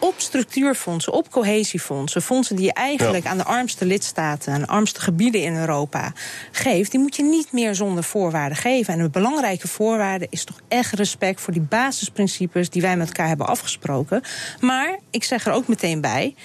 op 0.02 0.14
structuurfondsen, 0.18 1.14
op 1.14 1.32
cohesiefondsen, 1.32 2.22
fondsen 2.22 2.56
die 2.56 2.66
je 2.66 2.74
eigenlijk 2.74 3.24
Ja. 3.24 3.30
aan 3.30 3.38
de 3.38 3.44
armste 3.44 3.86
lidstaten, 3.86 4.54
aan 4.54 4.62
de 4.62 4.68
armste 4.68 5.02
gebieden 5.02 5.42
in 5.44 5.56
Europa 5.56 6.14
geeft, 6.52 6.92
die 6.92 7.00
moet 7.00 7.16
je 7.16 7.24
niet 7.24 7.52
meer 7.52 7.76
zonder 7.76 8.04
voorwaarden 8.04 8.58
geven. 8.58 8.94
En 8.94 9.00
een 9.00 9.12
belangrijke 9.12 9.68
voorwaarde 9.68 10.28
is 10.30 10.44
toch 10.44 10.60
echt 10.68 10.94
respect 10.94 11.42
voor 11.42 11.54
die 11.54 11.62
basisprincipes 11.62 12.70
die 12.70 12.82
wij 12.82 12.98
met 12.98 13.08
elkaar 13.08 13.28
hebben 13.28 13.48
afgesproken. 13.48 14.22
Maar 14.60 15.00
ik 15.10 15.24
zeg 15.24 15.46
er 15.46 15.54
ook 15.54 15.68
meteen 15.68 16.02
bij. 16.02 16.36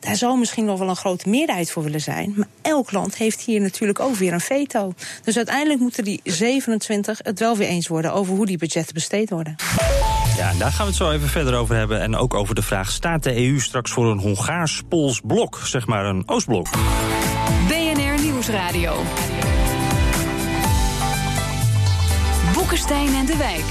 Daar 0.00 0.16
zou 0.16 0.38
misschien 0.38 0.64
nog 0.64 0.78
wel 0.78 0.88
een 0.88 0.96
grote 0.96 1.28
meerderheid 1.28 1.70
voor 1.70 1.82
willen 1.82 2.00
zijn. 2.00 2.32
Maar 2.36 2.46
elk 2.62 2.92
land 2.92 3.16
heeft 3.16 3.40
hier 3.40 3.60
natuurlijk 3.60 4.00
ook 4.00 4.14
weer 4.14 4.32
een 4.32 4.40
veto. 4.40 4.94
Dus 5.24 5.36
uiteindelijk 5.36 5.80
moeten 5.80 6.04
die 6.04 6.20
27 6.24 7.20
het 7.22 7.38
wel 7.38 7.56
weer 7.56 7.68
eens 7.68 7.88
worden 7.88 8.12
over 8.12 8.34
hoe 8.34 8.46
die 8.46 8.58
budgetten 8.58 8.94
besteed 8.94 9.30
worden. 9.30 9.56
Ja, 10.36 10.52
daar 10.58 10.72
gaan 10.72 10.84
we 10.84 10.86
het 10.86 10.94
zo 10.94 11.10
even 11.10 11.28
verder 11.28 11.54
over 11.54 11.76
hebben. 11.76 12.00
En 12.00 12.16
ook 12.16 12.34
over 12.34 12.54
de 12.54 12.62
vraag: 12.62 12.90
staat 12.90 13.22
de 13.22 13.46
EU 13.46 13.60
straks 13.60 13.90
voor 13.90 14.10
een 14.10 14.18
Hongaars-Pools 14.18 15.20
blok? 15.20 15.60
Zeg 15.64 15.86
maar 15.86 16.04
een 16.04 16.22
Oostblok. 16.26 16.68
BNR 17.68 18.22
Nieuwsradio. 18.22 19.02
Boekenstein 22.54 23.14
en 23.14 23.26
de 23.26 23.36
Wijk. 23.36 23.64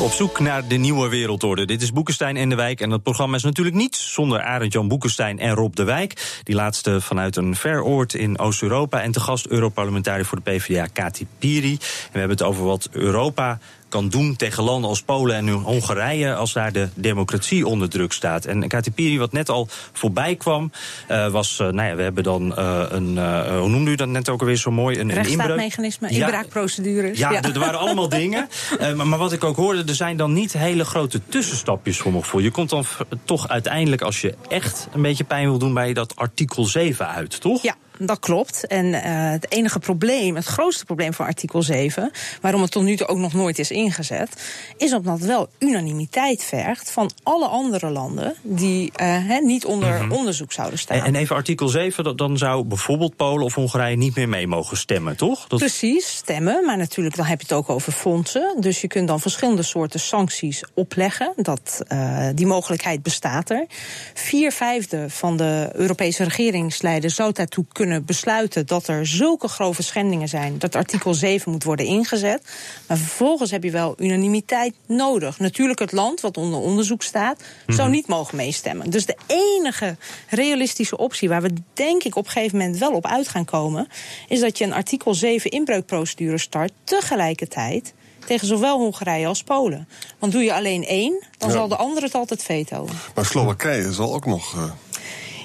Op 0.00 0.10
zoek 0.10 0.40
naar 0.40 0.68
de 0.68 0.76
nieuwe 0.76 1.08
wereldorde. 1.08 1.64
Dit 1.64 1.82
is 1.82 1.92
Boekenstein 1.92 2.36
en 2.36 2.48
de 2.48 2.54
Wijk. 2.54 2.80
En 2.80 2.90
dat 2.90 3.02
programma 3.02 3.36
is 3.36 3.42
natuurlijk 3.42 3.76
niet 3.76 3.96
zonder 3.96 4.40
Arend-Jan 4.40 4.88
Boekenstein 4.88 5.38
en 5.38 5.54
Rob 5.54 5.74
de 5.74 5.84
Wijk. 5.84 6.40
Die 6.42 6.54
laatste 6.54 7.00
vanuit 7.00 7.36
een 7.36 7.56
ver 7.56 7.82
oord 7.82 8.14
in 8.14 8.38
Oost-Europa. 8.38 9.02
En 9.02 9.12
te 9.12 9.20
gast 9.20 9.46
Europarlementariër 9.46 10.24
voor 10.24 10.40
de 10.44 10.50
PvdA, 10.50 10.86
Kati 10.92 11.26
Piri. 11.38 11.72
En 11.72 11.78
we 12.12 12.18
hebben 12.18 12.36
het 12.36 12.46
over 12.46 12.64
wat 12.64 12.88
Europa 12.92 13.58
kan 13.96 14.08
doen 14.08 14.36
tegen 14.36 14.62
landen 14.62 14.90
als 14.90 15.02
Polen 15.02 15.36
en 15.36 15.48
Hongarije 15.48 16.34
als 16.34 16.52
daar 16.52 16.72
de 16.72 16.88
democratie 16.94 17.66
onder 17.66 17.88
druk 17.88 18.12
staat. 18.12 18.44
En 18.44 18.68
Kati 18.68 18.90
Piri, 18.90 19.18
wat 19.18 19.32
net 19.32 19.48
al 19.48 19.68
voorbij 19.92 20.36
kwam, 20.36 20.70
uh, 21.10 21.28
was, 21.28 21.58
uh, 21.60 21.68
nou 21.68 21.88
ja, 21.88 21.96
we 21.96 22.02
hebben 22.02 22.22
dan 22.22 22.54
uh, 22.58 22.84
een, 22.88 23.18
hoe 23.58 23.68
noemde 23.68 23.90
u 23.90 23.94
dat 23.94 24.08
net 24.08 24.28
ook 24.28 24.40
alweer 24.40 24.56
zo 24.56 24.70
mooi? 24.70 24.98
Een, 24.98 25.12
Rechtsstaatmechanisme, 25.12 26.08
inbraakprocedures. 26.08 27.18
Ja, 27.18 27.30
ja, 27.34 27.42
er 27.42 27.58
waren 27.58 27.78
allemaal 27.78 28.08
dingen. 28.08 28.48
Maar, 28.94 29.06
maar 29.06 29.18
wat 29.18 29.32
ik 29.32 29.44
ook 29.44 29.56
hoorde, 29.56 29.84
er 29.86 29.94
zijn 29.94 30.16
dan 30.16 30.32
niet 30.32 30.52
hele 30.52 30.84
grote 30.84 31.20
tussenstapjes 31.28 31.98
voor 31.98 32.12
nog 32.12 32.26
voor. 32.26 32.42
Je 32.42 32.50
komt 32.50 32.70
dan 32.70 32.84
toch 33.24 33.48
uiteindelijk, 33.48 34.02
als 34.02 34.20
je 34.20 34.34
echt 34.48 34.88
een 34.92 35.02
beetje 35.02 35.24
pijn 35.24 35.48
wil 35.48 35.58
doen, 35.58 35.74
bij 35.74 35.92
dat 35.92 36.16
artikel 36.16 36.64
7 36.64 37.08
uit, 37.08 37.40
toch? 37.40 37.62
Ja. 37.62 37.74
Dat 37.98 38.18
klopt. 38.18 38.66
En 38.66 38.86
uh, 38.86 39.00
het 39.30 39.52
enige 39.52 39.78
probleem, 39.78 40.36
het 40.36 40.44
grootste 40.44 40.84
probleem 40.84 41.14
van 41.14 41.26
artikel 41.26 41.62
7, 41.62 42.10
waarom 42.40 42.62
het 42.62 42.70
tot 42.70 42.82
nu 42.82 42.96
toe 42.96 43.06
ook 43.06 43.18
nog 43.18 43.32
nooit 43.32 43.58
is 43.58 43.70
ingezet, 43.70 44.42
is 44.76 44.92
omdat 44.92 45.18
het 45.18 45.26
wel 45.26 45.48
unanimiteit 45.58 46.44
vergt 46.44 46.90
van 46.90 47.10
alle 47.22 47.46
andere 47.46 47.90
landen 47.90 48.34
die 48.42 48.84
uh, 48.86 49.06
he, 49.06 49.38
niet 49.38 49.64
onder 49.64 49.94
mm 49.94 50.00
-hmm. 50.00 50.12
onderzoek 50.12 50.52
zouden 50.52 50.78
staan. 50.78 50.98
En, 50.98 51.04
en, 51.04 51.14
even 51.14 51.36
artikel 51.36 51.68
7, 51.68 52.16
dan 52.16 52.38
zou 52.38 52.64
bijvoorbeeld 52.64 53.16
Polen 53.16 53.44
of 53.44 53.54
Hongarije 53.54 53.96
niet 53.96 54.14
meer 54.14 54.28
mee 54.28 54.46
mogen 54.46 54.76
stemmen, 54.76 55.16
toch? 55.16 55.46
Dat... 55.46 55.58
Precies, 55.58 56.16
stemmen. 56.16 56.64
Maar 56.64 56.76
natuurlijk, 56.76 57.16
dan 57.16 57.24
heb 57.26 57.40
je 57.40 57.46
het 57.48 57.56
ook 57.56 57.70
over 57.70 57.92
fondsen. 57.92 58.56
Dus 58.60 58.80
je 58.80 58.86
kunt 58.86 59.08
dan 59.08 59.20
verschillende 59.20 59.62
soorten 59.62 60.00
sancties 60.00 60.64
opleggen. 60.74 61.32
Dat, 61.36 61.82
uh, 61.88 62.28
die 62.34 62.46
mogelijkheid 62.46 63.02
bestaat 63.02 63.50
er. 63.50 63.66
Vier 64.14 64.52
vijfde 64.52 65.10
van 65.10 65.36
de 65.36 65.70
Europese 65.72 66.24
regeringsleiders 66.24 67.14
zou 67.14 67.32
daartoe 67.32 67.64
kunnen 67.72 67.85
kunnen 67.86 68.04
besluiten 68.04 68.66
dat 68.66 68.88
er 68.88 69.06
zulke 69.06 69.48
grove 69.48 69.82
schendingen 69.82 70.28
zijn 70.28 70.58
dat 70.58 70.74
artikel 70.74 71.14
7 71.14 71.52
moet 71.52 71.64
worden 71.64 71.86
ingezet. 71.86 72.42
Maar 72.88 72.96
vervolgens 72.96 73.50
heb 73.50 73.62
je 73.62 73.70
wel 73.70 73.94
unanimiteit 73.98 74.74
nodig. 74.86 75.38
Natuurlijk, 75.38 75.78
het 75.78 75.92
land 75.92 76.20
wat 76.20 76.36
onder 76.36 76.60
onderzoek 76.60 77.02
staat, 77.02 77.40
zou 77.66 77.82
Mhm. 77.82 77.90
niet 77.90 78.06
mogen 78.06 78.36
meestemmen. 78.36 78.90
Dus 78.90 79.06
de 79.06 79.16
enige 79.26 79.96
realistische 80.28 80.96
optie 80.96 81.28
waar 81.28 81.42
we 81.42 81.50
denk 81.74 82.02
ik 82.02 82.16
op 82.16 82.24
een 82.24 82.30
gegeven 82.30 82.58
moment 82.58 82.78
wel 82.78 82.92
op 82.92 83.06
uit 83.06 83.28
gaan 83.28 83.44
komen, 83.44 83.88
is 84.28 84.40
dat 84.40 84.58
je 84.58 84.64
een 84.64 84.72
artikel 84.72 85.14
7 85.14 85.50
inbreukprocedure 85.50 86.38
start 86.38 86.72
tegelijkertijd 86.84 87.94
tegen 88.26 88.46
zowel 88.46 88.78
Hongarije 88.78 89.26
als 89.26 89.42
Polen. 89.42 89.88
Want 90.18 90.32
doe 90.32 90.42
je 90.42 90.54
alleen 90.54 90.84
één, 90.84 91.24
dan 91.38 91.48
Ja. 91.48 91.54
zal 91.54 91.68
de 91.68 91.76
andere 91.76 92.06
het 92.06 92.14
altijd 92.14 92.42
vetoen. 92.42 92.88
Maar 93.14 93.24
Slowakije 93.24 93.92
zal 93.92 94.14
ook 94.14 94.26
nog. 94.26 94.54
eh, 94.54 94.70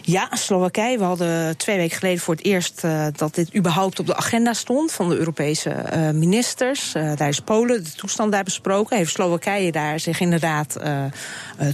Ja, 0.04 0.30
Slowakije. 0.32 0.98
We 0.98 1.04
hadden 1.04 1.58
twee 1.58 1.78
weken 1.78 1.98
geleden 1.98 2.20
voor 2.20 2.36
het 2.36 2.46
eerst 2.46 2.84
eh, 2.84 3.06
dat 3.16 3.36
dit 3.36 3.56
überhaupt 3.56 4.00
op 4.00 4.06
de 4.06 4.16
agenda 4.16 4.54
stond 4.54 4.92
van 4.92 5.10
de 5.10 5.18
Europese 5.18 5.70
eh, 5.70 6.10
ministers. 6.10 6.94
Eh, 6.94 7.16
daar 7.16 7.28
is 7.28 7.40
Polen 7.40 7.84
de 7.84 7.92
toestand 7.92 8.32
daar 8.32 8.44
besproken. 8.44 8.98
Heeft 8.98 9.12
Slowakije 9.12 9.72
daar 9.72 10.00
zich 10.00 10.20
inderdaad 10.20 10.80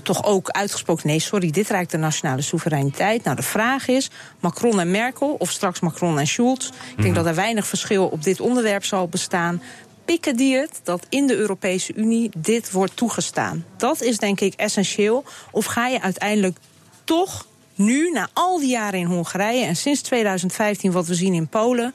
toch 0.03 0.24
ook 0.24 0.50
uitgesproken? 0.50 1.07
Nee, 1.07 1.19
sorry, 1.19 1.51
dit 1.51 1.69
raakt 1.69 1.91
de 1.91 1.98
nationale 1.98 2.41
soevereiniteit. 2.41 3.24
Nou, 3.24 3.36
de 3.36 3.43
vraag 3.43 3.88
is: 3.88 4.10
Macron 4.39 4.79
en 4.79 4.91
Merkel 4.91 5.36
of 5.39 5.51
straks 5.51 5.79
Macron 5.79 6.19
en 6.19 6.27
Schulz? 6.27 6.69
Ik 6.96 7.03
denk 7.03 7.15
dat 7.15 7.25
er 7.25 7.36
weinig 7.36 7.67
verschil 7.67 8.07
op 8.07 8.24
dit 8.24 8.39
onderwerp 8.39 8.86
zal 8.86 9.07
bestaan. 9.07 9.62
Pikken 10.05 10.36
die 10.36 10.55
het 10.55 10.79
dat 10.84 11.05
in 11.10 11.27
de 11.27 11.36
Europese 11.36 11.93
Unie 11.93 12.29
dit 12.38 12.72
wordt 12.72 12.96
toegestaan? 12.96 13.65
Dat 13.77 14.01
is 14.01 14.17
denk 14.17 14.39
ik 14.39 14.53
essentieel. 14.53 15.24
Of 15.51 15.65
ga 15.65 15.88
je 15.88 16.01
uiteindelijk 16.01 16.57
toch 17.03 17.46
nu, 17.77 18.12
na 18.12 18.27
al 18.34 18.60
die 18.60 18.69
jaren 18.69 19.00
in 19.00 19.05
Hongarije 19.05 19.65
en 19.65 19.75
sinds 19.75 20.01
2015 20.01 20.91
wat 20.91 21.07
we 21.07 21.15
zien 21.15 21.34
in 21.34 21.48
Polen. 21.48 21.93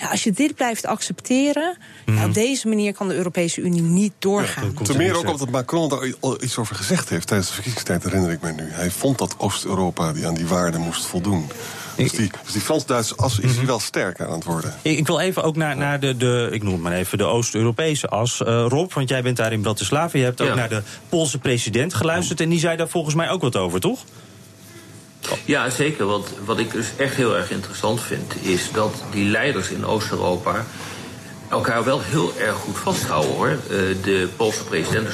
Ja, 0.00 0.08
als 0.08 0.24
je 0.24 0.32
dit 0.32 0.54
blijft 0.54 0.86
accepteren, 0.86 1.76
ja, 2.06 2.24
op 2.26 2.34
deze 2.34 2.68
manier 2.68 2.94
kan 2.94 3.08
de 3.08 3.14
Europese 3.14 3.60
Unie 3.60 3.82
niet 3.82 4.12
doorgaan. 4.18 4.74
Ten 4.82 4.96
meer 4.96 5.16
ook 5.16 5.30
omdat 5.30 5.50
Macron 5.50 5.88
daar 5.88 6.14
al 6.20 6.42
iets 6.42 6.58
over 6.58 6.76
gezegd 6.76 7.08
heeft 7.08 7.26
tijdens 7.26 7.48
de 7.48 7.54
verkiezingstijd, 7.54 8.02
herinner 8.04 8.30
ik 8.30 8.40
me 8.40 8.52
nu. 8.52 8.68
Hij 8.70 8.90
vond 8.90 9.18
dat 9.18 9.34
Oost-Europa 9.38 10.12
die 10.12 10.26
aan 10.26 10.34
die 10.34 10.46
waarden 10.46 10.80
moest 10.80 11.06
voldoen. 11.06 11.50
Dus 11.96 12.10
die, 12.12 12.30
dus 12.44 12.52
die 12.52 12.60
Frans-Duitse 12.60 13.16
as 13.16 13.38
is 13.38 13.56
hij 13.56 13.66
wel 13.66 13.80
sterker 13.80 14.26
aan 14.26 14.32
het 14.32 14.44
worden. 14.44 14.74
Ik, 14.82 14.98
ik 14.98 15.06
wil 15.06 15.20
even 15.20 15.42
ook 15.42 15.56
naar, 15.56 15.76
naar 15.76 16.00
de, 16.00 16.16
de, 16.16 16.48
ik 16.52 16.62
noem 16.62 16.72
het 16.72 16.82
maar 16.82 16.92
even, 16.92 17.18
de 17.18 17.24
Oost-Europese 17.24 18.08
as. 18.08 18.42
Eh, 18.42 18.64
Rob, 18.68 18.92
want 18.92 19.08
jij 19.08 19.22
bent 19.22 19.36
daar 19.36 19.52
in 19.52 19.60
Bratislava. 19.60 20.18
Je 20.18 20.24
hebt 20.24 20.40
ook 20.40 20.48
Ja. 20.48 20.54
naar 20.54 20.68
de 20.68 20.82
Poolse 21.08 21.38
president 21.38 21.94
geluisterd. 21.94 22.40
En 22.40 22.48
die 22.48 22.58
zei 22.58 22.76
daar 22.76 22.88
volgens 22.88 23.14
mij 23.14 23.30
ook 23.30 23.40
wat 23.40 23.56
over, 23.56 23.80
toch? 23.80 24.04
Ja, 25.44 25.70
zeker. 25.70 26.06
Want 26.06 26.32
wat 26.44 26.58
ik 26.58 26.72
dus 26.72 26.86
echt 26.96 27.14
heel 27.14 27.36
erg 27.36 27.50
interessant 27.50 28.00
vind, 28.00 28.34
is 28.40 28.70
dat 28.72 29.02
die 29.10 29.30
leiders 29.30 29.70
in 29.70 29.86
Oost-Europa 29.86 30.64
elkaar 31.52 31.84
wel 31.84 32.00
heel 32.02 32.32
erg 32.38 32.56
goed 32.56 32.78
vasthouden 32.78 33.34
hoor. 33.34 33.48
Eh, 33.48 33.58
de 34.02 34.28
Poolse 34.36 34.64
president 34.64 35.08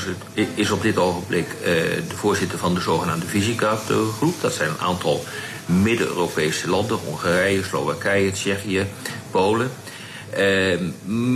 is, 0.54 0.70
op 0.70 0.82
dit 0.82 0.98
ogenblik 0.98 1.46
eh, 1.48 1.72
de 2.08 2.14
voorzitter 2.14 2.58
van 2.58 2.74
de 2.74 2.80
zogenaamde 2.80 3.26
Visegrad-groep. 3.26 4.40
Dat 4.40 4.52
zijn 4.52 4.68
een 4.68 4.80
aantal 4.80 5.24
Midden-Europese 5.66 6.70
landen: 6.70 6.98
Hongarije, 7.04 7.62
Slowakije, 7.62 8.32
Tsjechië, 8.32 8.86
Polen. 9.30 9.70
Eh, 10.30 10.78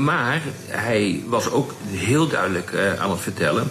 maar 0.04 0.42
hij 0.66 1.22
was 1.26 1.50
ook 1.50 1.74
heel 1.86 2.26
duidelijk 2.26 2.72
aan 2.98 3.10
het 3.10 3.20
vertellen 3.20 3.70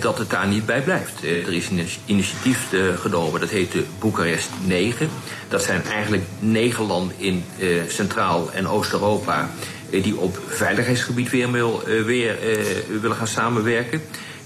dat 0.00 0.18
het 0.18 0.30
daar 0.30 0.46
niet 0.46 0.66
bij 0.66 0.82
blijft. 0.82 1.24
Eh, 1.24 1.46
er 1.46 1.52
is 1.52 1.68
een 1.68 1.86
initiatief 2.06 2.72
eh, 2.72 2.80
genomen, 3.00 3.40
dat 3.40 3.50
heet 3.50 3.72
de 3.72 3.84
Boekarest 3.98 4.48
9. 4.64 5.08
Dat 5.48 5.62
zijn 5.62 5.82
eigenlijk 5.84 6.22
negen 6.38 6.86
landen 6.86 7.14
in 7.18 7.44
eh, 7.58 7.68
Centraal- 7.88 8.50
en 8.52 8.68
Oost-Europa... 8.68 9.50
eh, 9.90 10.02
die 10.02 10.16
op 10.16 10.38
veiligheidsgebied 10.48 11.30
weer, 11.30 11.50
wil, 11.52 11.82
eh, 11.86 12.02
weer 12.02 12.38
eh, 12.42 12.64
willen 13.00 13.16
gaan 13.16 13.26
samenwerken. 13.26 14.02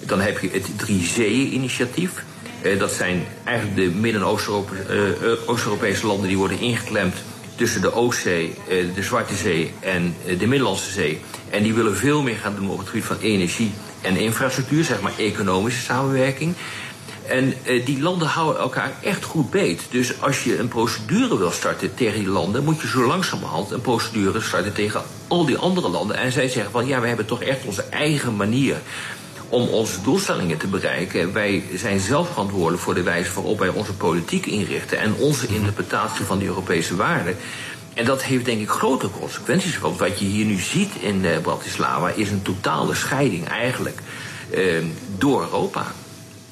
Dan 0.07 0.21
heb 0.21 0.39
je 0.39 0.49
het 0.53 0.67
Drie 0.79 1.03
Zeeën-initiatief. 1.05 2.25
Eh, 2.63 2.79
dat 2.79 2.93
zijn 2.93 3.25
eigenlijk 3.45 3.77
de 3.77 3.99
Midden- 3.99 4.21
en 4.21 4.27
Oost-Europe- 4.27 4.75
eh, 4.89 5.49
Oost-Europese 5.49 6.07
landen... 6.07 6.29
die 6.29 6.37
worden 6.37 6.61
ingeklemd 6.61 7.15
tussen 7.57 7.81
de 7.81 7.93
Oostzee, 7.95 8.55
eh, 8.69 8.77
de 8.95 9.03
Zwarte 9.03 9.35
Zee 9.35 9.73
en 9.81 10.15
eh, 10.27 10.39
de 10.39 10.47
Middellandse 10.47 10.91
Zee. 10.91 11.21
En 11.51 11.63
die 11.63 11.75
willen 11.75 11.97
veel 11.97 12.23
meer 12.23 12.37
gaan 12.37 12.55
doen 12.55 12.71
op 12.71 12.79
het 12.79 12.89
gebied 12.89 13.05
van 13.05 13.19
energie 13.21 13.73
en 14.03 14.17
infrastructuur, 14.17 14.85
zeg 14.85 15.01
maar 15.01 15.13
economische 15.19 15.81
samenwerking. 15.81 16.55
En 17.29 17.55
eh, 17.63 17.87
die 17.87 18.01
landen 18.01 18.29
houden 18.29 18.63
elkaar 18.63 18.93
echt 19.03 19.25
goed 19.25 19.51
beet. 19.51 19.83
Dus 19.91 20.21
als 20.21 20.45
je 20.45 20.59
een 20.59 20.69
procedure 20.69 21.39
wil 21.39 21.51
starten 21.51 21.95
tegen 21.95 22.19
die 22.19 22.29
landen, 22.29 22.65
moet 22.65 22.81
je 22.81 22.89
zo 22.89 23.07
langzamerhand 23.07 23.71
een 23.71 23.81
procedure 23.81 24.41
starten 24.41 24.73
tegen 24.73 25.03
al 25.29 25.45
die 25.45 25.57
andere 25.57 25.89
landen. 25.89 26.17
En 26.17 26.33
zij 26.33 26.49
zeggen 26.49 26.73
van 26.73 26.87
ja, 26.87 27.01
we 27.01 27.07
hebben 27.07 27.27
toch 27.27 27.43
echt 27.43 27.65
onze 27.65 27.83
eigen 27.83 28.37
manier 28.37 28.77
om 29.49 29.69
onze 29.69 30.03
doelstellingen 30.03 30.59
te 30.59 30.67
bereiken. 30.67 31.33
Wij 31.33 31.65
zijn 31.75 32.01
zelf 32.01 32.29
verantwoordelijk 32.29 32.83
voor 32.83 32.95
de 32.95 33.03
wijze 33.03 33.35
waarop 33.35 33.59
wij 33.59 33.69
onze 33.69 33.93
politiek 33.93 34.47
inrichten 34.47 34.99
en 34.99 35.15
onze 35.15 35.47
interpretatie 35.47 36.25
van 36.25 36.39
de 36.39 36.45
Europese 36.45 36.97
waarden. 36.97 37.37
En 37.95 38.05
dat 38.05 38.23
heeft 38.23 38.45
denk 38.45 38.61
ik 38.61 38.69
grote 38.69 39.11
consequenties. 39.11 39.79
Want 39.79 39.99
wat 39.99 40.19
je 40.19 40.25
hier 40.25 40.45
nu 40.45 40.59
ziet 40.59 40.95
in 41.01 41.25
eh, 41.25 41.39
Bratislava 41.39 42.09
is 42.09 42.31
een 42.31 42.43
totale 42.43 42.95
scheiding 42.95 43.49
eigenlijk 43.49 44.01
eh, 44.51 44.63
door 45.19 45.41
Europa. 45.41 45.93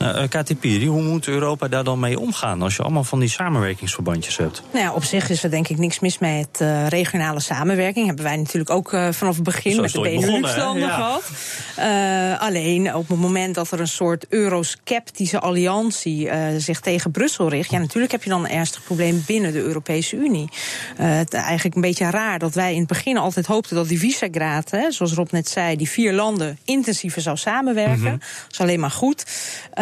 Uh, 0.03 0.23
Kati 0.29 0.57
Piri, 0.57 0.87
hoe 0.87 1.03
moet 1.03 1.27
Europa 1.27 1.69
daar 1.69 1.85
dan 1.85 2.01
mee 2.01 2.19
omgaan 2.21 2.63
als 2.63 2.77
je 2.77 2.83
allemaal 2.83 3.05
van 3.05 3.21
die 3.21 3.29
samenwerkingsverbandjes 3.29 4.37
hebt? 4.37 4.63
Nou 4.73 4.85
ja, 4.85 4.93
op 4.93 5.05
zich 5.05 5.31
is 5.31 5.45
er 5.45 5.51
denk 5.51 5.69
ik 5.69 5.79
niks 5.79 6.01
mis 6.01 6.19
met 6.19 6.49
uh, 6.63 6.87
regionale 6.87 7.41
samenwerking. 7.41 8.07
Hebben 8.07 8.25
wij 8.25 8.37
natuurlijk 8.37 8.71
ook 8.71 8.93
uh, 8.93 9.09
vanaf 9.11 9.35
het 9.35 9.45
begin 9.45 9.73
Zo 9.73 9.81
met 9.81 9.93
de 9.93 10.01
Benelux-landen 10.01 10.89
ja. 10.89 10.95
gehad. 10.95 11.31
Uh, 11.79 12.41
alleen 12.41 12.95
op 12.95 13.09
het 13.09 13.19
moment 13.19 13.55
dat 13.55 13.71
er 13.71 13.81
een 13.81 13.89
soort 13.89 14.27
eurosceptische 14.29 15.41
alliantie 15.41 16.31
zich 16.59 16.81
tegen 16.81 17.11
Brussel 17.11 17.49
richt, 17.49 17.71
ja, 17.71 17.79
natuurlijk 17.79 18.13
heb 18.13 18.23
je 18.23 18.31
dan 18.31 18.45
een 18.45 18.51
ernstig 18.51 18.85
probleem 18.85 19.23
binnen 19.27 19.53
de 19.53 19.61
Europese 19.61 20.17
Unie. 20.17 20.49
Het 20.97 21.33
is 21.33 21.41
eigenlijk 21.41 21.75
een 21.75 21.81
beetje 21.81 22.11
raar 22.11 22.39
dat 22.39 22.55
wij 22.55 22.73
in 22.73 22.79
het 22.79 22.89
begin 22.89 23.17
altijd 23.17 23.47
hoopten 23.47 23.77
dat 23.77 23.89
die 23.89 23.99
Visegrad, 23.99 24.71
hè, 24.71 24.91
zoals 24.91 25.13
Rob 25.13 25.31
net 25.31 25.49
zei, 25.49 25.77
die 25.77 25.89
vier 25.89 26.13
landen 26.13 26.59
intensiever 26.65 27.23
zou 27.23 27.37
samenwerken. 27.37 27.99
Mm 27.99 28.07
-hmm. 28.07 28.19
Dat 28.19 28.53
is 28.53 28.61
alleen 28.61 28.81
maar 28.81 28.91
goed. 28.91 29.25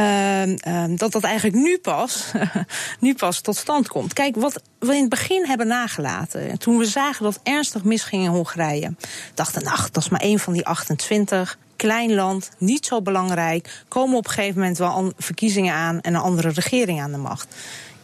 Uh, 0.09 0.85
dat 0.89 1.13
dat 1.13 1.25
eigenlijk 1.25 1.57
nu 1.57 1.79
pas, 1.79 2.33
nu 3.01 3.15
pas 3.15 3.41
tot 3.41 3.57
stand 3.57 3.89
komt. 3.89 4.13
Kijk, 4.13 4.37
wat 4.37 4.63
we 4.79 4.95
in 4.95 5.01
het 5.01 5.09
begin 5.09 5.47
hebben 5.47 5.67
nagelaten, 5.67 6.59
toen 6.59 6.79
we 6.79 6.85
zagen 6.85 7.25
dat 7.25 7.41
ernstig 7.43 7.85
misging 7.85 8.23
in 8.23 8.31
Hongarije, 8.31 8.95
dachten, 9.35 9.67
ach, 9.67 9.91
dat 9.91 10.03
is 10.03 10.09
maar 10.09 10.21
één 10.21 10.39
van 10.39 10.53
die 10.53 10.67
28 10.67 11.59
klein 11.77 12.15
land, 12.15 12.51
niet 12.59 12.87
zo 12.87 13.03
belangrijk. 13.03 13.85
Komen 13.89 14.17
op 14.17 14.27
een 14.27 14.33
gegeven 14.33 14.61
moment 14.61 14.79
wel 14.79 15.13
verkiezingen 15.19 15.75
aan 15.75 16.01
en 16.01 16.15
een 16.15 16.21
andere 16.21 16.49
regering 16.49 17.01
aan 17.01 17.13
de 17.13 17.19
macht. 17.19 17.55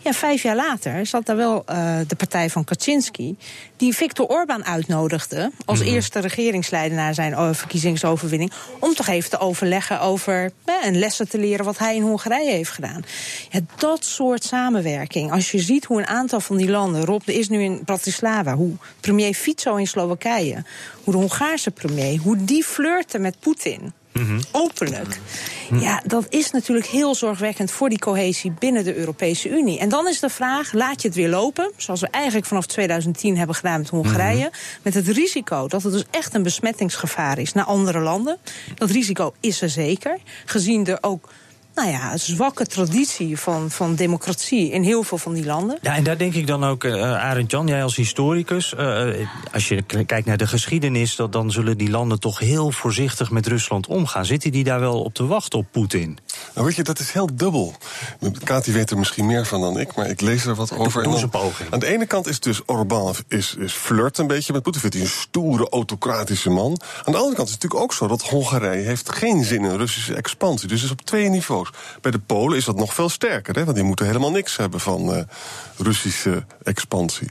Ja, 0.05 0.13
vijf 0.13 0.43
jaar 0.43 0.57
later 0.57 1.07
zat 1.07 1.27
daar 1.27 1.37
wel 1.37 1.65
uh, 1.71 1.99
de 2.07 2.17
partij 2.17 2.51
van 2.51 2.65
Kaczynski... 2.65 3.37
die 3.77 3.97
Viktor 3.97 4.27
Orbán 4.27 4.65
uitnodigde 4.65 5.51
als 5.65 5.79
mm 5.79 5.85
-hmm. 5.85 5.95
eerste 5.95 6.19
regeringsleider... 6.19 6.97
na 6.97 7.13
zijn 7.13 7.33
uh, 7.33 7.49
verkiezingsoverwinning... 7.53 8.53
om 8.79 8.95
toch 8.95 9.07
even 9.07 9.31
te 9.31 9.39
overleggen 9.39 10.01
over 10.01 10.53
uh, 10.67 10.87
en 10.87 10.99
lessen 10.99 11.29
te 11.29 11.39
leren... 11.39 11.65
wat 11.65 11.79
hij 11.79 11.97
in 11.97 12.03
Hongarije 12.03 12.51
heeft 12.51 12.71
gedaan. 12.71 13.05
Ja, 13.51 13.61
dat 13.77 14.05
soort 14.05 14.45
samenwerking. 14.45 15.33
Als 15.33 15.51
je 15.51 15.59
ziet 15.59 15.85
hoe 15.85 15.99
een 15.99 16.07
aantal 16.07 16.41
van 16.41 16.57
die 16.57 16.71
landen... 16.71 17.05
Rob 17.05 17.29
is 17.29 17.49
nu 17.49 17.63
in 17.63 17.85
Bratislava, 17.85 18.55
hoe 18.55 18.73
premier 19.01 19.35
Fico 19.35 19.77
in 19.77 19.87
Slowakije... 19.87 20.65
hoe 21.05 21.15
de 21.15 21.21
Hongaarse 21.21 21.71
premier, 21.71 22.19
hoe 22.19 22.45
die 22.45 22.65
flirten 22.65 23.21
met 23.21 23.41
Poetin... 23.41 23.93
Openlijk. 24.51 25.19
Ja, 25.81 26.03
dat 26.07 26.27
is 26.29 26.51
natuurlijk 26.51 26.87
heel 26.87 27.15
zorgwekkend 27.15 27.71
voor 27.71 27.89
die 27.89 27.99
cohesie 27.99 28.53
binnen 28.59 28.85
de 28.85 28.97
Europese 28.97 29.49
Unie. 29.49 29.79
En 29.79 29.89
dan 29.89 30.09
is 30.09 30.21
de 30.21 30.29
vraag: 30.29 30.73
laat 30.73 31.03
je 31.03 31.09
het 31.09 31.17
weer 31.17 31.29
lopen? 31.29 31.73
Zoals 31.77 32.01
we 32.01 32.09
eigenlijk 32.11 32.47
vanaf 32.47 32.67
2010 32.67 33.37
hebben 33.37 33.57
gedaan 33.57 33.79
met 33.79 33.89
Hongarije. 33.89 34.51
Met 34.83 34.95
het 34.95 35.09
risico 35.09 35.69
dat 35.69 35.83
het 35.83 35.93
dus 35.93 36.05
echt 36.11 36.35
een 36.35 36.43
besmettingsgevaar 36.43 37.39
is 37.39 37.53
naar 37.53 37.65
andere 37.65 38.01
landen. 38.01 38.39
Dat 38.75 38.91
risico 38.91 39.35
is 39.41 39.63
er 39.63 39.71
zeker. 39.71 40.19
Gezien 40.45 40.87
er 40.87 40.99
ook 41.01 41.29
nou 41.75 41.91
ja, 41.91 42.13
een 42.13 42.19
zwakke 42.19 42.67
traditie 42.67 43.39
van, 43.39 43.71
van 43.71 43.95
democratie 43.95 44.71
in 44.71 44.83
heel 44.83 45.03
veel 45.03 45.19
van 45.19 45.33
die 45.33 45.45
landen. 45.45 45.79
Ja, 45.83 45.95
en 45.97 46.05
daar 46.05 46.19
denk 46.19 46.35
ik 46.35 46.47
dan 46.47 46.65
ook, 46.65 46.85
uh, 46.85 47.03
Arend 47.03 47.51
Jan, 47.51 47.67
jij 47.67 47.83
als 47.83 47.97
historicus, 47.97 48.75
uh, 48.79 49.27
als 49.53 49.69
je 49.69 49.83
kijkt 49.83 50.27
naar 50.27 50.37
de 50.37 50.47
geschiedenis, 50.47 51.17
dat 51.17 51.33
dan 51.33 51.51
zullen 51.51 51.79
die 51.79 51.91
landen 51.91 52.21
toch 52.21 52.39
heel 52.39 52.71
voorzichtig 52.71 53.31
met 53.31 53.47
Rusland 53.47 53.87
omgaan. 53.87 54.25
Zitten 54.25 54.53
die 54.53 54.65
daar 54.65 54.81
wel 54.81 55.03
op 55.03 55.15
te 55.15 55.27
wachten 55.27 55.59
op 55.59 55.67
Poetin? 55.71 56.19
Nou, 56.55 56.67
weet 56.67 56.77
je, 56.77 56.83
dat 56.83 56.99
is 56.99 57.13
heel 57.13 57.29
dubbel. 57.35 57.75
Kati 58.45 58.73
weet 58.73 58.91
er 58.91 58.99
misschien 58.99 59.27
meer 59.27 59.47
van 59.47 59.61
dan 59.61 59.81
ik, 59.81 59.95
maar 59.95 60.11
ik 60.11 60.21
lees 60.21 60.45
er 60.45 60.55
wat 60.55 60.77
over. 60.77 61.03
Doe 61.03 61.23
een 61.23 61.29
poging. 61.29 61.73
Aan 61.73 61.79
de 61.79 61.87
ene 61.87 62.07
kant 62.07 62.27
is 62.27 62.41
dus 62.41 62.61
Orbán 62.67 63.15
is, 63.29 63.55
is 63.59 63.73
flirt 63.73 64.19
een 64.19 64.27
beetje 64.27 64.53
met 64.53 64.63
Poetin. 64.63 64.81
Vindt 64.81 64.97
hij 64.97 65.05
een 65.05 65.11
stoere, 65.11 65.69
autocratische 65.69 66.51
man. 66.51 66.81
Aan 67.05 67.13
de 67.13 67.19
andere 67.19 67.37
kant 67.37 67.49
is 67.49 67.55
het 67.55 67.63
natuurlijk 67.63 67.83
ook 67.83 67.93
zo 67.93 68.07
dat 68.07 68.23
Hongarije 68.23 68.85
heeft 68.85 69.13
geen 69.13 69.45
zin 69.45 69.65
in 69.65 69.77
Russische 69.77 70.15
expansie. 70.15 70.69
Dus 70.69 70.83
is 70.83 70.91
op 70.91 71.01
twee 71.01 71.29
niveaus. 71.29 71.64
Bij 72.01 72.11
de 72.11 72.19
Polen 72.19 72.57
is 72.57 72.65
dat 72.65 72.77
nog 72.77 72.95
veel 72.95 73.09
sterker, 73.09 73.55
hè, 73.55 73.65
want 73.65 73.77
die 73.77 73.87
moeten 73.87 74.07
helemaal 74.07 74.31
niks 74.31 74.57
hebben 74.57 74.81
van 74.81 75.11
uh, 75.11 75.23
Russische 75.77 76.45
expansie. 76.63 77.31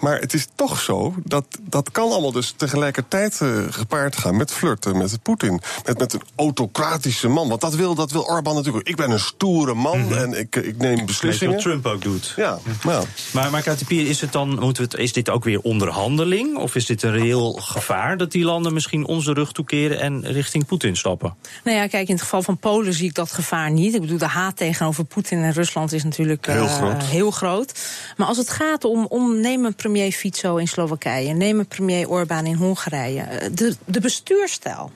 Maar 0.00 0.20
het 0.20 0.34
is 0.34 0.46
toch 0.54 0.80
zo 0.80 1.14
dat 1.24 1.44
dat 1.60 1.90
kan 1.90 2.10
allemaal 2.10 2.32
dus 2.32 2.54
tegelijkertijd 2.56 3.40
uh, 3.42 3.64
gepaard 3.70 4.16
gaan 4.16 4.36
met 4.36 4.52
flirten 4.52 4.96
met 4.96 5.22
Poetin. 5.22 5.60
Met, 5.84 5.98
met 5.98 6.12
een 6.12 6.22
autocratische 6.36 7.28
man. 7.28 7.48
Want 7.48 7.60
dat 7.60 7.74
wil, 7.74 7.94
dat 7.94 8.10
wil 8.10 8.22
Orbán 8.22 8.54
natuurlijk. 8.54 8.88
Ik 8.88 8.96
ben 8.96 9.10
een 9.10 9.20
stoere 9.20 9.74
man 9.74 9.98
mm 9.98 10.08
-hmm. 10.08 10.16
en 10.16 10.38
ik, 10.38 10.56
ik 10.56 10.76
neem 10.78 11.06
beslissingen. 11.06 11.54
Wat 11.54 11.62
Trump 11.62 11.86
ook 11.86 12.02
doet. 12.02 12.32
Ja, 12.36 12.58
ja. 12.84 13.02
Maar, 13.32 13.50
maar 13.50 13.62
Katipier, 13.62 14.06
is 14.06 14.20
het 14.20 14.32
dan, 14.32 14.48
moeten 14.48 14.82
we 14.82 14.88
het, 14.90 15.00
is 15.00 15.12
dit 15.12 15.30
ook 15.30 15.44
weer 15.44 15.60
onderhandeling? 15.60 16.56
Of 16.56 16.74
is 16.74 16.86
dit 16.86 17.02
een 17.02 17.12
reëel 17.12 17.52
gevaar 17.52 18.16
dat 18.16 18.32
die 18.32 18.44
landen 18.44 18.72
misschien 18.72 19.06
onze 19.06 19.32
rug 19.32 19.52
toekeren 19.52 20.00
en 20.00 20.26
richting 20.26 20.66
Poetin 20.66 20.96
stappen? 20.96 21.36
Nou 21.64 21.76
ja, 21.76 21.86
kijk, 21.86 22.08
in 22.08 22.14
het 22.14 22.22
geval 22.22 22.42
van 22.42 22.58
Polen 22.58 22.92
zie 22.92 23.08
ik 23.08 23.14
dat 23.14 23.32
gevaar 23.32 23.57
niet. 23.66 23.94
Ik 23.94 24.00
bedoel, 24.00 24.18
de 24.18 24.26
haat 24.26 24.56
tegenover 24.56 25.04
Poetin 25.04 25.42
en 25.42 25.52
Rusland 25.52 25.92
is 25.92 26.04
natuurlijk 26.04 26.46
heel, 26.46 26.64
uh, 26.64 26.76
groot. 26.76 27.02
heel 27.02 27.30
groot. 27.30 27.88
Maar 28.16 28.26
als 28.26 28.36
het 28.36 28.50
gaat 28.50 28.84
om, 28.84 29.06
om 29.06 29.40
neem 29.40 29.64
een 29.64 29.74
premier 29.74 30.12
Fico 30.12 30.56
in 30.56 30.68
Slowakije, 30.68 31.34
neem 31.34 31.58
een 31.58 31.66
premier 31.66 32.08
Orbán 32.08 32.46
in 32.46 32.54
Hongarije. 32.54 33.50
De, 33.54 33.76
de 33.84 34.00
bestuurstijl 34.00 34.90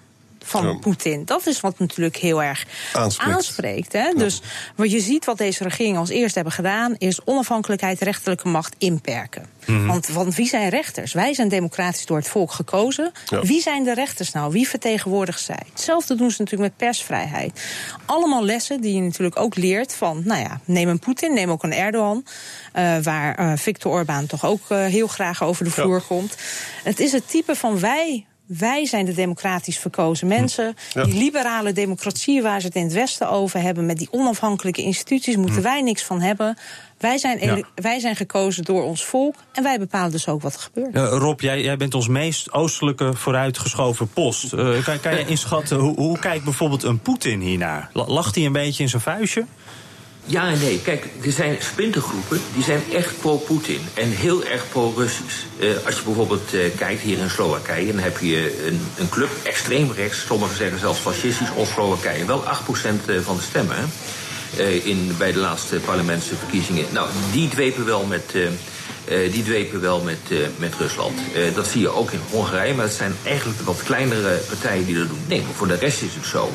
van 0.44 0.66
ja. 0.66 0.74
Poetin. 0.74 1.24
Dat 1.24 1.46
is 1.46 1.60
wat 1.60 1.78
natuurlijk 1.78 2.16
heel 2.16 2.42
erg 2.42 2.66
aanspreekt. 2.92 3.34
aanspreekt 3.34 3.92
hè? 3.92 4.06
Ja. 4.06 4.14
Dus 4.14 4.42
wat 4.76 4.90
je 4.90 5.00
ziet 5.00 5.24
wat 5.24 5.38
deze 5.38 5.62
regeringen 5.62 6.00
als 6.00 6.08
eerste 6.08 6.34
hebben 6.34 6.52
gedaan... 6.52 6.94
is 6.98 7.24
onafhankelijkheid, 7.24 8.00
rechterlijke 8.00 8.48
macht 8.48 8.74
inperken. 8.78 9.46
Mm 9.66 9.76
-hmm. 9.76 9.86
want, 9.86 10.08
want 10.08 10.34
wie 10.34 10.48
zijn 10.48 10.68
rechters? 10.68 11.12
Wij 11.12 11.34
zijn 11.34 11.48
democratisch 11.48 12.06
door 12.06 12.16
het 12.16 12.28
volk 12.28 12.52
gekozen. 12.52 13.12
Ja. 13.26 13.40
Wie 13.40 13.60
zijn 13.60 13.84
de 13.84 13.94
rechters 13.94 14.32
nou? 14.32 14.52
Wie 14.52 14.68
vertegenwoordigt 14.68 15.40
zij? 15.40 15.62
Hetzelfde 15.70 16.14
doen 16.14 16.30
ze 16.30 16.42
natuurlijk 16.42 16.70
met 16.70 16.88
persvrijheid. 16.88 17.64
Allemaal 18.06 18.44
lessen 18.44 18.80
die 18.80 18.94
je 18.94 19.00
natuurlijk 19.00 19.38
ook 19.38 19.56
leert 19.56 19.94
van... 19.94 20.22
nou 20.24 20.40
ja, 20.40 20.60
neem 20.64 20.88
een 20.88 20.98
Poetin, 20.98 21.34
neem 21.34 21.50
ook 21.50 21.62
een 21.62 21.74
Erdogan... 21.74 22.24
Uh, 22.78 22.98
waar 22.98 23.40
uh, 23.40 23.52
Viktor 23.56 23.92
Orbán 23.92 24.26
toch 24.26 24.44
ook 24.44 24.60
uh, 24.68 24.84
heel 24.84 25.06
graag 25.06 25.42
over 25.42 25.64
de 25.64 25.70
vloer 25.70 26.00
komt. 26.00 26.36
Het 26.82 27.00
is 27.00 27.12
het 27.12 27.28
type 27.28 27.56
van 27.56 27.80
wij 27.80 28.26
wij 28.46 28.86
zijn 28.86 29.04
de 29.04 29.14
democratisch 29.14 29.78
verkozen 29.78 30.26
mensen. 30.26 30.76
Ja. 30.92 31.04
Die 31.04 31.14
liberale 31.14 31.72
democratie 31.72 32.42
waar 32.42 32.60
ze 32.60 32.66
het 32.66 32.76
in 32.76 32.82
het 32.82 32.92
Westen 32.92 33.30
over 33.30 33.60
hebben... 33.60 33.86
met 33.86 33.98
die 33.98 34.08
onafhankelijke 34.10 34.82
instituties, 34.82 35.36
moeten 35.36 35.56
hm. 35.56 35.62
wij 35.62 35.82
niks 35.82 36.02
van 36.02 36.20
hebben. 36.20 36.56
Wij 36.98 37.18
zijn, 37.18 37.38
ja. 37.40 37.62
wij 37.74 38.00
zijn 38.00 38.16
gekozen 38.16 38.64
door 38.64 38.82
ons 38.82 39.04
volk 39.04 39.34
en 39.52 39.62
wij 39.62 39.78
bepalen 39.78 40.10
dus 40.10 40.28
ook 40.28 40.42
wat 40.42 40.54
er 40.54 40.60
gebeurt. 40.60 40.94
Uh, 40.94 41.18
Rob, 41.18 41.40
jij, 41.40 41.62
jij, 41.62 41.76
bent 41.76 41.94
ons 41.94 42.08
meest 42.08 42.52
oostelijke 42.52 43.14
vooruitgeschoven 43.14 44.08
post. 44.08 44.52
Uh, 44.52 44.84
kan, 44.84 45.00
kan 45.00 45.18
je 45.18 45.26
inschatten, 45.34 45.78
hoe, 45.78 45.94
hoe 45.94 46.18
kijkt 46.18 46.44
bijvoorbeeld 46.44 46.82
een 46.82 46.98
Poetin 46.98 47.40
hiernaar? 47.40 47.90
Lacht 47.92 48.34
hij 48.34 48.44
een 48.44 48.52
beetje 48.52 48.82
in 48.82 48.88
zijn 48.88 49.02
vuistje? 49.02 49.44
Ja 50.24 50.48
en 50.48 50.58
nee. 50.58 50.80
Kijk, 50.80 51.04
er 51.24 51.32
zijn 51.32 51.56
splintergroepen 51.60 52.40
die 52.54 52.62
zijn 52.62 52.82
echt 52.92 53.20
pro-Poetin 53.20 53.80
en 53.94 54.10
heel 54.10 54.44
erg 54.44 54.68
pro-Russisch. 54.68 55.44
Uh, 55.58 55.70
als 55.86 55.96
je 55.96 56.02
bijvoorbeeld 56.04 56.54
uh, 56.54 56.60
kijkt 56.76 57.00
hier 57.00 57.18
in 57.18 57.30
Slowakije, 57.30 57.92
dan 57.92 58.02
heb 58.02 58.18
je 58.18 58.66
een, 58.66 58.80
een 58.98 59.08
club 59.08 59.30
extreem 59.42 59.92
rechts, 59.92 60.26
sommigen 60.26 60.56
zeggen 60.56 60.78
zelfs 60.78 60.98
fascistisch, 60.98 61.52
of 61.54 61.68
Slowakije. 61.68 62.24
Wel 62.24 62.42
8% 62.42 62.46
van 63.22 63.36
de 63.36 63.42
stemmen 63.42 63.90
in, 64.84 65.14
bij 65.18 65.32
de 65.32 65.38
laatste 65.38 65.76
parlementsverkiezingen. 65.76 66.86
Nou, 66.92 67.08
die 67.32 67.48
dwepen 67.48 67.84
wel 67.84 68.04
met. 68.04 68.34
Die 69.32 69.42
dwepen 69.42 69.80
wel 69.80 70.00
met, 70.00 70.18
met 70.56 70.74
Rusland. 70.78 71.18
Dat 71.54 71.66
zie 71.66 71.80
je 71.80 71.88
ook 71.88 72.10
in 72.10 72.20
Hongarije, 72.30 72.74
maar 72.74 72.84
het 72.84 72.94
zijn 72.94 73.14
eigenlijk 73.24 73.60
wat 73.60 73.82
kleinere 73.82 74.40
partijen 74.48 74.84
die 74.86 74.98
dat 74.98 75.08
doen. 75.08 75.24
Nee, 75.26 75.42
maar 75.42 75.54
voor 75.54 75.68
de 75.68 75.74
rest 75.74 76.02
is 76.02 76.14
het 76.14 76.26
zo. 76.26 76.52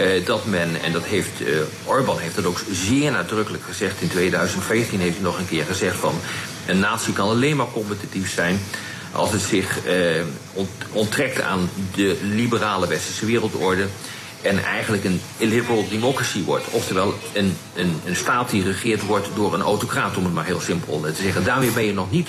Uh, 0.00 0.26
dat 0.26 0.44
men, 0.44 0.82
en 0.82 0.92
dat 0.92 1.04
heeft 1.04 1.40
uh, 1.40 1.60
Orbán 1.84 2.18
heeft 2.18 2.34
dat 2.34 2.44
ook 2.44 2.60
zeer 2.72 3.10
nadrukkelijk 3.10 3.64
gezegd. 3.64 4.00
In 4.00 4.08
2014 4.08 5.00
heeft 5.00 5.14
hij 5.14 5.24
nog 5.24 5.38
een 5.38 5.48
keer 5.48 5.64
gezegd 5.64 5.96
van 5.96 6.14
een 6.66 6.78
natie 6.78 7.12
kan 7.12 7.28
alleen 7.28 7.56
maar 7.56 7.72
competitief 7.72 8.32
zijn 8.32 8.60
als 9.12 9.32
het 9.32 9.40
zich 9.40 9.78
uh, 9.86 10.64
onttrekt 10.92 11.40
aan 11.40 11.70
de 11.94 12.16
liberale 12.22 12.86
westerse 12.86 13.26
wereldorde 13.26 13.86
en 14.42 14.64
eigenlijk 14.64 15.04
een 15.04 15.20
illiberal 15.36 15.88
democracy 15.88 16.44
wordt. 16.44 16.64
Oftewel 16.70 17.14
een, 17.32 17.56
een, 17.74 18.00
een 18.04 18.16
staat 18.16 18.50
die 18.50 18.62
geregeerd 18.62 19.06
wordt 19.06 19.28
door 19.34 19.54
een 19.54 19.60
autocraat, 19.60 20.16
om 20.16 20.24
het 20.24 20.34
maar 20.34 20.44
heel 20.44 20.60
simpel 20.60 21.00
te 21.00 21.22
zeggen. 21.22 21.44
Daarmee 21.44 21.70
ben 21.70 21.84
je 21.84 21.92
nog 21.92 22.10
niet 22.10 22.28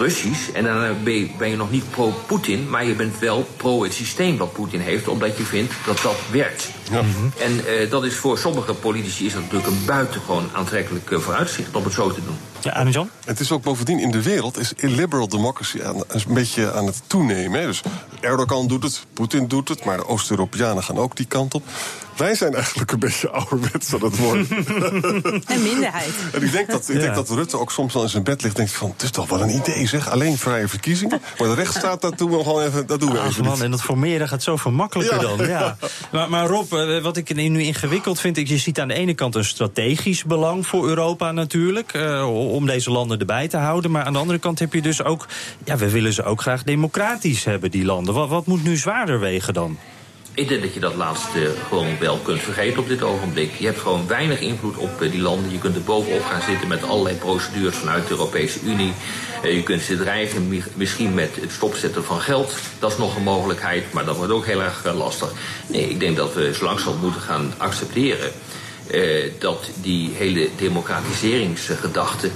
Russisch. 0.00 0.50
En 0.52 0.64
dan 0.64 0.96
ben 1.38 1.50
je 1.50 1.56
nog 1.56 1.70
niet 1.70 1.90
pro-Poetin, 1.90 2.70
maar 2.70 2.84
je 2.84 2.94
bent 2.94 3.18
wel 3.18 3.46
pro 3.56 3.82
het 3.82 3.92
systeem 3.92 4.36
wat 4.36 4.52
Poetin 4.52 4.80
heeft, 4.80 5.08
omdat 5.08 5.36
je 5.36 5.42
vindt 5.42 5.72
dat 5.86 6.00
dat 6.02 6.16
werkt. 6.30 6.70
Ja. 6.90 7.02
En 7.38 7.60
uh, 7.66 7.90
dat 7.90 8.04
is 8.04 8.14
voor 8.14 8.38
sommige 8.38 8.74
politici 8.74 9.26
is 9.26 9.32
dat 9.32 9.42
natuurlijk 9.42 9.70
een 9.70 9.84
buitengewoon 9.86 10.48
aantrekkelijk 10.52 11.10
uh, 11.10 11.18
vooruitzicht 11.18 11.76
om 11.76 11.84
het 11.84 11.92
zo 11.92 12.10
te 12.10 12.24
doen. 12.24 12.36
Ja, 12.60 12.74
en 12.76 12.90
Jan? 12.90 13.10
Het 13.24 13.40
is 13.40 13.52
ook 13.52 13.62
bovendien 13.62 13.98
in 13.98 14.10
de 14.10 14.22
wereld 14.22 14.58
is 14.58 14.72
illiberal 14.76 15.28
democracy 15.28 15.82
aan, 15.82 15.96
een 16.08 16.22
beetje 16.26 16.72
aan 16.72 16.86
het 16.86 17.02
toenemen. 17.06 17.60
Hè. 17.60 17.66
Dus 17.66 17.82
Erdogan 18.20 18.66
doet 18.66 18.82
het, 18.82 19.06
Poetin 19.12 19.48
doet 19.48 19.68
het, 19.68 19.84
maar 19.84 19.96
de 19.96 20.06
Oost-Europeanen 20.06 20.82
gaan 20.82 20.98
ook 20.98 21.16
die 21.16 21.26
kant 21.26 21.54
op. 21.54 21.64
Wij 22.20 22.34
zijn 22.34 22.54
eigenlijk 22.54 22.92
een 22.92 22.98
beetje 22.98 23.30
ouderwets 23.30 23.94
aan 23.94 24.02
het 24.02 24.16
worden. 24.16 24.46
Een 25.54 25.62
minderheid. 25.62 26.14
En 26.32 26.42
ik 26.42 26.52
denk 26.52 26.70
dat, 26.70 26.88
ik 26.88 27.00
denk 27.00 27.14
dat 27.14 27.28
Rutte 27.28 27.58
ook 27.58 27.70
soms 27.70 27.94
wel 27.94 28.02
in 28.02 28.08
zijn 28.08 28.22
bed 28.22 28.42
ligt 28.42 28.54
en 28.54 28.60
denkt 28.60 28.78
van... 28.78 28.90
het 28.90 29.02
is 29.02 29.10
toch 29.10 29.28
wel 29.28 29.40
een 29.40 29.54
idee 29.54 29.86
zeg, 29.86 30.10
alleen 30.10 30.38
vrije 30.38 30.68
verkiezingen. 30.68 31.20
Maar 31.38 31.48
de 31.48 31.54
rechtsstaat, 31.54 32.00
dat 32.00 32.18
doen 32.18 32.30
we 32.30 32.42
gewoon 32.42 32.62
even, 32.62 32.86
dat 32.86 33.00
doen 33.00 33.12
we 33.12 33.18
Ach, 33.18 33.26
even 33.26 33.44
man, 33.44 33.52
niet. 33.52 33.62
En 33.62 33.70
dat 33.70 33.82
formeren 33.82 34.28
gaat 34.28 34.42
zo 34.42 34.56
makkelijker 34.70 35.20
ja. 35.20 35.36
dan. 35.36 35.46
Ja. 35.46 35.76
Maar, 36.12 36.30
maar 36.30 36.46
Rob, 36.46 36.70
wat 37.02 37.16
ik 37.16 37.34
nu 37.34 37.62
ingewikkeld 37.62 38.20
vind... 38.20 38.48
je 38.48 38.58
ziet 38.58 38.80
aan 38.80 38.88
de 38.88 38.94
ene 38.94 39.14
kant 39.14 39.34
een 39.34 39.44
strategisch 39.44 40.24
belang 40.24 40.66
voor 40.66 40.88
Europa 40.88 41.32
natuurlijk... 41.32 41.94
Uh, 41.94 42.52
om 42.54 42.66
deze 42.66 42.90
landen 42.90 43.18
erbij 43.18 43.48
te 43.48 43.56
houden. 43.56 43.90
Maar 43.90 44.04
aan 44.04 44.12
de 44.12 44.18
andere 44.18 44.38
kant 44.38 44.58
heb 44.58 44.72
je 44.72 44.82
dus 44.82 45.02
ook... 45.02 45.26
ja, 45.64 45.76
we 45.76 45.90
willen 45.90 46.12
ze 46.12 46.22
ook 46.22 46.40
graag 46.40 46.62
democratisch 46.62 47.44
hebben, 47.44 47.70
die 47.70 47.84
landen. 47.84 48.14
Wat, 48.14 48.28
wat 48.28 48.46
moet 48.46 48.64
nu 48.64 48.76
zwaarder 48.76 49.20
wegen 49.20 49.54
dan? 49.54 49.78
Ik 50.34 50.48
denk 50.48 50.62
dat 50.62 50.74
je 50.74 50.80
dat 50.80 50.94
laatste 50.94 51.54
gewoon 51.68 51.98
wel 51.98 52.18
kunt 52.18 52.40
vergeten 52.40 52.78
op 52.78 52.88
dit 52.88 53.02
ogenblik. 53.02 53.54
Je 53.58 53.66
hebt 53.66 53.78
gewoon 53.78 54.06
weinig 54.06 54.40
invloed 54.40 54.76
op 54.76 55.02
uh, 55.02 55.10
die 55.10 55.20
landen. 55.20 55.50
Je 55.50 55.58
kunt 55.58 55.76
er 55.76 55.82
bovenop 55.82 56.24
gaan 56.24 56.42
zitten 56.42 56.68
met 56.68 56.82
allerlei 56.82 57.16
procedures 57.16 57.76
vanuit 57.76 58.06
de 58.06 58.10
Europese 58.10 58.60
Unie. 58.64 58.92
Uh, 59.44 59.54
je 59.54 59.62
kunt 59.62 59.82
ze 59.82 59.96
dreigen 59.96 60.62
misschien 60.74 61.14
met 61.14 61.30
het 61.40 61.52
stopzetten 61.52 62.04
van 62.04 62.20
geld. 62.20 62.54
Dat 62.78 62.92
is 62.92 62.98
nog 62.98 63.16
een 63.16 63.22
mogelijkheid, 63.22 63.92
maar 63.92 64.04
dat 64.04 64.16
wordt 64.16 64.32
ook 64.32 64.46
heel 64.46 64.62
erg 64.62 64.86
uh, 64.86 64.96
lastig. 64.96 65.32
Nee, 65.66 65.90
ik 65.90 66.00
denk 66.00 66.16
dat 66.16 66.34
we 66.34 66.54
zo 66.54 66.64
langzamerhand 66.64 67.02
moeten 67.02 67.20
gaan 67.20 67.54
accepteren... 67.56 68.32
dat 69.38 69.70
die 69.80 70.10
hele 70.14 70.48
democratiseringsgedachte 70.56 72.30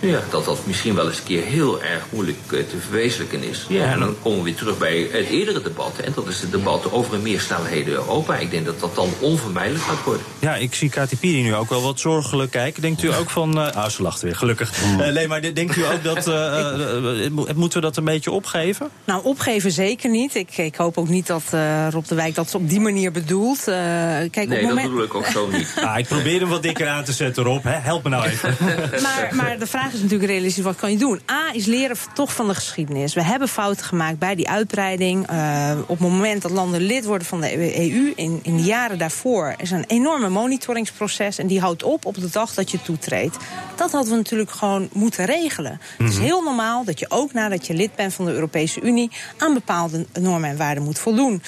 ja, 0.00 0.22
dat 0.30 0.44
dat 0.44 0.58
misschien 0.66 0.94
wel 0.94 1.06
eens 1.06 1.18
een 1.18 1.24
keer 1.24 1.42
heel 1.42 1.82
erg 1.82 2.04
moeilijk 2.10 2.38
uh, 2.50 2.64
te 2.64 2.76
verwezenlijken 2.78 3.42
is. 3.42 3.64
Ja, 3.68 3.84
en 3.92 3.98
dan 3.98 4.16
komen 4.22 4.38
we 4.38 4.44
weer 4.44 4.54
terug 4.54 4.78
bij 4.78 5.08
het 5.12 5.28
eerdere 5.28 5.62
debat. 5.62 5.98
En 6.04 6.12
dat 6.14 6.28
is 6.28 6.40
het 6.40 6.52
debat 6.52 6.92
over 6.92 7.14
een 7.14 7.22
meersnelheden 7.22 7.92
Europa. 7.92 8.36
Ik 8.36 8.50
denk 8.50 8.66
dat 8.66 8.80
dat 8.80 8.94
dan 8.94 9.08
onvermijdelijk 9.20 9.84
gaat 9.84 10.04
worden. 10.04 10.22
Ja, 10.38 10.56
ik 10.56 10.74
zie 10.74 10.90
Kati 10.90 11.16
Piri 11.16 11.42
nu 11.42 11.54
ook 11.54 11.68
wel 11.68 11.82
wat 11.82 12.00
zorgelijk 12.00 12.50
kijken. 12.50 12.82
Denkt 12.82 13.02
u 13.02 13.14
ook 13.14 13.30
van... 13.30 13.58
Uh, 13.58 13.70
ah, 13.70 13.88
ze 13.88 14.02
lacht 14.02 14.20
weer, 14.20 14.36
gelukkig. 14.36 14.82
Uh, 14.82 15.08
nee, 15.08 15.28
maar 15.28 15.54
denkt 15.54 15.76
u 15.76 15.84
ook 15.84 16.04
dat... 16.04 16.26
moeten 17.56 17.80
we 17.80 17.86
dat 17.86 17.96
een 17.96 18.04
beetje 18.04 18.30
opgeven? 18.30 18.88
Nou, 19.04 19.24
opgeven 19.24 19.72
zeker 19.72 20.10
niet. 20.10 20.34
Ik, 20.34 20.56
ik 20.56 20.76
hoop 20.76 20.98
ook 20.98 21.08
niet 21.08 21.26
dat 21.26 21.42
Rob 21.90 22.04
de 22.06 22.14
Wijk 22.14 22.34
dat 22.34 22.54
op 22.54 22.68
die 22.68 22.80
manier 22.80 23.12
bedoelt. 23.12 23.64
kijk, 23.64 24.48
nee, 24.48 24.62
op 24.62 24.68
moment... 24.68 24.74
dat 24.74 24.82
bedoel 24.82 25.02
ik 25.02 25.14
ook 25.14 25.26
zo 25.26 25.48
niet. 25.48 25.74
ah, 25.84 25.98
ik 25.98 26.06
probeer 26.06 26.40
hem 26.40 26.48
wat 26.48 26.62
dikker 26.62 26.88
aan 26.88 27.04
te 27.04 27.12
zetten, 27.12 27.44
Rob. 27.44 27.64
Hè? 27.64 27.76
Help 27.78 28.02
me 28.02 28.08
nou 28.08 28.24
even. 28.24 28.56
maar, 29.02 29.28
maar 29.32 29.58
de 29.58 29.66
vraag 29.66 29.89
is 29.92 30.02
natuurlijk 30.02 30.30
realistisch, 30.30 30.64
wat 30.64 30.76
kan 30.76 30.90
je 30.90 30.98
doen? 30.98 31.20
A, 31.30 31.52
is 31.52 31.66
leren 31.66 31.96
toch 32.14 32.34
van 32.34 32.48
de 32.48 32.54
geschiedenis. 32.54 33.14
We 33.14 33.22
hebben 33.22 33.48
fouten 33.48 33.84
gemaakt 33.84 34.18
bij 34.18 34.34
die 34.34 34.48
uitbreiding. 34.48 35.30
Uh, 35.30 35.72
op 35.86 35.98
het 35.98 36.08
moment 36.08 36.42
dat 36.42 36.50
landen 36.50 36.80
lid 36.80 37.04
worden 37.04 37.26
van 37.26 37.40
de 37.40 37.78
EU, 37.78 38.12
in, 38.16 38.40
in 38.42 38.56
de 38.56 38.62
jaren 38.62 38.98
daarvoor... 38.98 39.54
is 39.56 39.70
een 39.70 39.84
enorme 39.86 40.28
monitoringsproces 40.28 41.38
en 41.38 41.46
die 41.46 41.60
houdt 41.60 41.82
op 41.82 42.04
op 42.04 42.14
de 42.14 42.30
dag 42.30 42.54
dat 42.54 42.70
je 42.70 42.82
toetreedt. 42.82 43.36
Dat 43.76 43.92
hadden 43.92 44.10
we 44.10 44.16
natuurlijk 44.16 44.50
gewoon 44.50 44.88
moeten 44.92 45.24
regelen. 45.24 45.72
Mm 45.72 45.78
-hmm. 45.96 46.06
Het 46.06 46.14
is 46.14 46.20
heel 46.20 46.42
normaal 46.42 46.84
dat 46.84 46.98
je 46.98 47.06
ook 47.08 47.32
nadat 47.32 47.66
je 47.66 47.74
lid 47.74 47.94
bent 47.94 48.14
van 48.14 48.24
de 48.24 48.32
Europese 48.32 48.80
Unie... 48.80 49.10
aan 49.36 49.54
bepaalde 49.54 50.06
normen 50.20 50.50
en 50.50 50.56
waarden 50.56 50.82
moet 50.82 50.98
voldoen. 50.98 51.42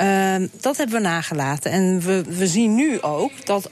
Uh, 0.00 0.34
dat 0.60 0.76
hebben 0.76 0.96
we 0.96 1.02
nagelaten. 1.02 1.70
En 1.70 2.00
we, 2.00 2.22
we 2.28 2.46
zien 2.46 2.74
nu 2.74 3.00
ook 3.00 3.46
dat 3.46 3.70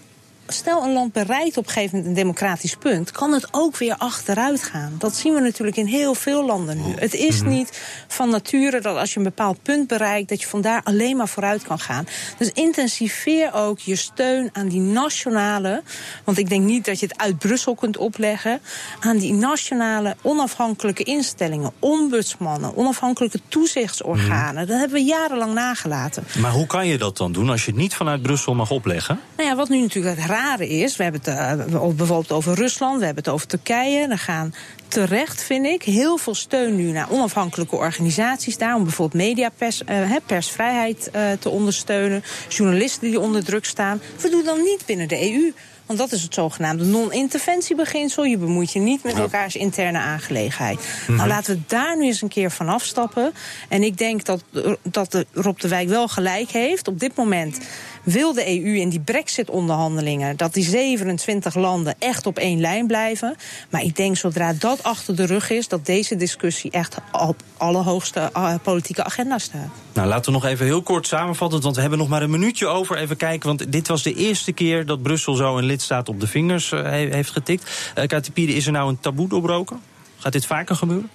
stel 0.49 0.83
een 0.83 0.93
land 0.93 1.13
bereikt 1.13 1.57
op 1.57 1.67
een 1.67 1.73
gegeven 1.73 1.97
moment 1.99 2.17
een 2.17 2.23
democratisch 2.23 2.77
punt, 2.77 3.11
kan 3.11 3.33
het 3.33 3.49
ook 3.51 3.77
weer 3.77 3.95
achteruit 3.99 4.63
gaan. 4.63 4.95
Dat 4.99 5.17
zien 5.17 5.35
we 5.35 5.41
natuurlijk 5.41 5.77
in 5.77 5.87
heel 5.87 6.15
veel 6.15 6.47
landen 6.47 6.77
nu. 6.87 6.95
Het 6.99 7.15
is 7.15 7.41
Mhm. 7.41 7.49
niet 7.49 7.81
van 8.09 8.31
nature 8.31 8.81
dat 8.81 8.97
als 8.97 9.11
je 9.13 9.19
een 9.19 9.25
bepaald 9.25 9.63
punt 9.63 9.89
bereikt, 9.89 10.29
dat 10.29 10.41
je 10.41 10.47
vandaar 10.47 10.81
alleen 10.85 11.17
maar 11.17 11.29
vooruit 11.29 11.63
kan 11.63 11.79
gaan. 11.79 12.07
Dus 12.39 12.51
intensiveer 12.53 13.53
ook 13.55 13.79
je 13.79 13.97
steun 13.97 14.51
aan 14.53 14.69
die 14.69 14.81
nationale, 14.81 15.83
want 16.25 16.39
ik 16.39 16.49
denk 16.49 16.65
niet 16.65 16.85
dat 16.85 17.01
je 17.01 17.07
het 17.07 17.19
uit 17.19 17.39
Brussel 17.39 17.75
kunt 17.75 17.97
opleggen, 17.97 18.61
aan 19.01 19.19
die 19.19 19.33
nationale 19.33 20.17
onafhankelijke 20.23 21.03
instellingen, 21.03 21.73
ombudsmannen, 21.79 22.77
onafhankelijke 22.77 23.41
toezichtsorganen. 23.49 24.67
Dat 24.67 24.79
hebben 24.79 24.97
we 24.99 25.05
jarenlang 25.05 25.55
nagelaten. 25.55 26.25
Maar 26.39 26.51
hoe 26.53 26.67
kan 26.67 26.87
je 26.87 26.99
dat 26.99 27.17
dan 27.17 27.33
doen 27.33 27.51
als 27.51 27.65
je 27.65 27.71
het 27.71 27.81
niet 27.81 27.95
vanuit 27.95 28.23
Brussel 28.23 28.55
mag 28.55 28.71
opleggen? 28.71 29.21
Nou 29.37 29.49
ja, 29.49 29.55
wat 29.57 29.69
nu 29.69 29.81
natuurlijk 29.81 30.17
het 30.17 30.25
rare 30.37 30.69
is, 30.69 30.97
we 30.97 31.03
hebben 31.03 31.21
het 31.25 31.31
eh, 31.73 31.77
bijvoorbeeld 31.77 32.33
over 32.33 32.55
Rusland, 32.55 32.99
we 32.99 33.05
hebben 33.05 33.25
het 33.25 33.33
over 33.33 33.47
Turkije. 33.47 34.09
Er 34.09 34.19
gaan 34.19 34.55
terecht, 34.89 35.43
vind 35.43 35.67
ik, 35.67 35.83
heel 35.83 36.17
veel 36.17 36.35
steun 36.35 36.77
nu 36.77 36.91
naar 36.91 37.11
onafhankelijke 37.11 37.77
organisaties 37.77 38.59
daar, 38.59 38.75
om 38.75 38.83
bijvoorbeeld 38.83 39.23
mediapers, 39.23 39.85
eh, 39.85 40.17
persvrijheid 40.27 41.11
eh, 41.11 41.23
te 41.39 41.49
ondersteunen, 41.49 42.23
journalisten 42.49 43.09
die 43.09 43.21
onder 43.21 43.45
druk 43.45 43.65
staan. 43.65 44.01
We 44.21 44.31
doen 44.31 44.45
dan 44.45 44.63
niet 44.63 44.83
binnen 44.87 45.09
de 45.09 45.33
EU. 45.33 45.53
Want 45.87 45.99
dat 45.99 46.13
is 46.13 46.23
het 46.23 46.35
zogenaamde 46.35 46.85
non-interventiebeginsel. 46.85 48.25
Je 48.25 48.39
bemoeit 48.39 48.73
je 48.73 48.79
niet 48.79 49.03
met 49.03 49.19
elkaars 49.19 49.57
interne 49.57 49.99
aangelegenheid. 49.99 50.79
Mhm. 51.07 51.17
Nou, 51.17 51.29
laten 51.29 51.55
we 51.55 51.61
daar 51.67 51.97
nu 51.97 52.05
eens 52.05 52.23
een 52.23 52.29
keer 52.29 52.51
van 52.51 52.69
afstappen. 52.69 53.33
En 53.69 53.83
ik 53.83 53.99
denk 53.99 54.25
dat, 54.25 54.43
dat 54.83 55.13
de 55.13 55.27
Rob 55.33 55.59
de 55.59 55.69
Wijk 55.69 55.89
wel 55.89 56.09
gelijk 56.09 56.51
heeft. 56.51 56.89
Op 56.89 57.01
dit 57.01 57.17
moment 57.17 57.59
wil 58.07 58.33
de 58.33 58.63
EU 58.63 58.75
in 58.77 58.89
die 58.89 59.01
brexit-onderhandelingen... 59.01 60.37
dat 60.37 60.55
die 60.55 60.65
27 60.65 61.55
landen 61.55 61.95
echt 61.99 62.27
op 62.27 62.39
één 62.39 62.61
lijn 62.61 62.87
blijven. 62.87 63.37
Maar 63.71 63.83
ik 63.83 63.97
denk 63.97 64.17
zodra 64.17 64.53
dat 64.53 64.83
achter 64.83 65.17
de 65.17 65.27
rug 65.27 65.51
is... 65.51 65.69
dat 65.69 65.87
deze 65.87 66.17
discussie 66.17 66.71
echt 66.71 66.97
op 67.13 67.43
allerhoogste 67.57 68.31
eh, 68.33 68.55
politieke 68.63 69.05
agenda 69.05 69.39
staat. 69.39 69.69
Nou, 69.93 70.09
laten 70.09 70.25
we 70.33 70.39
nog 70.39 70.45
even 70.45 70.67
heel 70.67 70.83
kort 70.83 71.07
samenvatten, 71.07 71.61
want 71.61 71.75
we 71.75 71.81
hebben 71.81 71.99
nog 71.99 72.09
maar 72.09 72.23
een 72.23 72.31
minuutje 72.31 72.67
over. 72.67 72.97
Even 72.97 73.17
kijken, 73.17 73.49
want 73.49 73.73
dit 73.73 73.89
was 73.89 74.03
de 74.03 74.15
eerste 74.15 74.53
keer 74.53 74.87
dat 74.87 75.03
Brussel 75.03 75.35
zo 75.35 75.57
een 75.59 75.65
lidstaat 75.65 76.09
op 76.09 76.21
de 76.21 76.27
vingers 76.27 76.73
eh, 76.73 76.83
he- 76.83 77.09
heeft 77.11 77.31
getikt. 77.31 77.93
Uh, 78.35 78.49
is 78.57 78.67
er 78.67 78.73
nou 78.73 78.89
een 78.89 79.01
taboe 79.01 79.29
doorbroken? 79.29 79.81
Gaat 80.19 80.33
dit 80.33 80.47
vaker 80.47 80.77
gebeuren? 80.77 81.11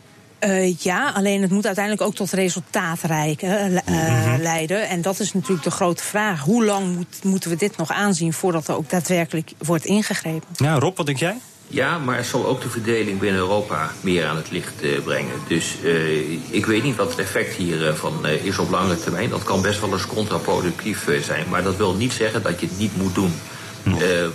Uh, 0.46 0.76
ja, 0.78 1.12
alleen 1.16 1.42
het 1.42 1.52
moet 1.52 1.66
uiteindelijk 1.66 2.06
ook 2.06 2.16
tot 2.16 2.32
resultaatrijke 2.32 3.46
uh, 3.46 3.80
Mhm. 3.96 4.42
leiden. 4.42 4.90
En 4.90 5.02
dat 5.02 5.20
is 5.20 5.34
natuurlijk 5.34 5.64
de 5.64 5.72
grote 5.72 6.04
vraag. 6.04 6.42
Hoe 6.42 6.66
lang 6.66 6.96
moet, 6.96 7.24
moeten 7.24 7.50
we 7.50 7.56
dit 7.56 7.78
nog 7.78 7.92
aanzien 7.92 8.34
voordat 8.34 8.68
er 8.68 8.76
ook 8.76 8.90
daadwerkelijk 8.90 9.52
wordt 9.58 9.86
ingegrepen? 9.86 10.48
Ja, 10.56 10.80
Rob, 10.80 10.98
wat 10.98 11.06
denk 11.06 11.18
jij? 11.18 11.38
Ja, 11.68 11.98
maar 11.98 12.16
het 12.18 12.26
zal 12.26 12.46
ook 12.46 12.62
de 12.62 12.70
verdeling 12.70 13.20
binnen 13.20 13.40
Europa 13.42 13.92
meer 14.02 14.26
aan 14.26 14.36
het 14.36 14.52
licht 14.52 14.84
uh, 14.84 15.00
brengen. 15.00 15.34
Dus 15.48 15.76
uh, 15.84 16.20
ik 16.50 16.66
weet 16.66 16.84
niet 16.84 16.96
wat 16.96 17.10
het 17.10 17.20
effect 17.20 17.56
hiervan 17.56 18.14
uh, 18.26 18.46
is 18.46 18.58
op 18.58 18.70
lange 18.70 19.00
termijn. 19.00 19.30
Dat 19.30 19.44
kan 19.44 19.62
best 19.62 19.80
wel 19.80 19.92
eens 19.92 20.06
contraproductief 20.06 21.08
zijn. 21.22 21.46
Maar 21.50 21.64
dat 21.64 21.76
wil 21.78 21.94
niet 21.96 22.14
zeggen 22.14 22.44
dat 22.44 22.60
je 22.60 22.66
het 22.66 22.78
niet 22.78 22.98
moet 22.98 23.16
doen. 23.16 23.34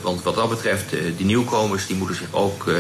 want 0.03 0.23
wat 0.23 0.35
dat 0.35 0.49
betreft, 0.49 0.85
die 1.17 1.27
nieuwkomers 1.27 1.87
die 1.87 1.97
moeten 1.97 2.17
zich 2.17 2.29
ook 2.31 2.71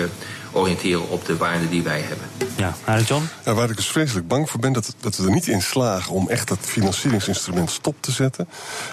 oriënteren 0.57 1.09
op 1.09 1.27
de 1.27 1.37
waarden 1.37 1.71
die 1.71 1.83
wij 1.83 2.01
hebben. 2.01 2.27
Ja, 2.57 2.77
Arend 2.85 3.09
Jan? 3.09 3.29
Ja, 3.45 3.55
waar 3.55 3.71
ik 3.71 3.77
dus 3.77 3.89
vreselijk 3.89 4.29
bang 4.29 4.51
voor 4.51 4.61
ben, 4.61 4.73
dat, 4.73 4.95
dat 5.01 5.17
we 5.17 5.25
er 5.25 5.31
niet 5.31 5.47
in 5.47 5.63
slagen 5.63 6.13
om 6.13 6.29
echt 6.29 6.49
dat 6.49 6.59
financieringsinstrument 6.61 7.71
stop 7.71 7.95
te 8.01 8.13
zetten. 8.13 8.49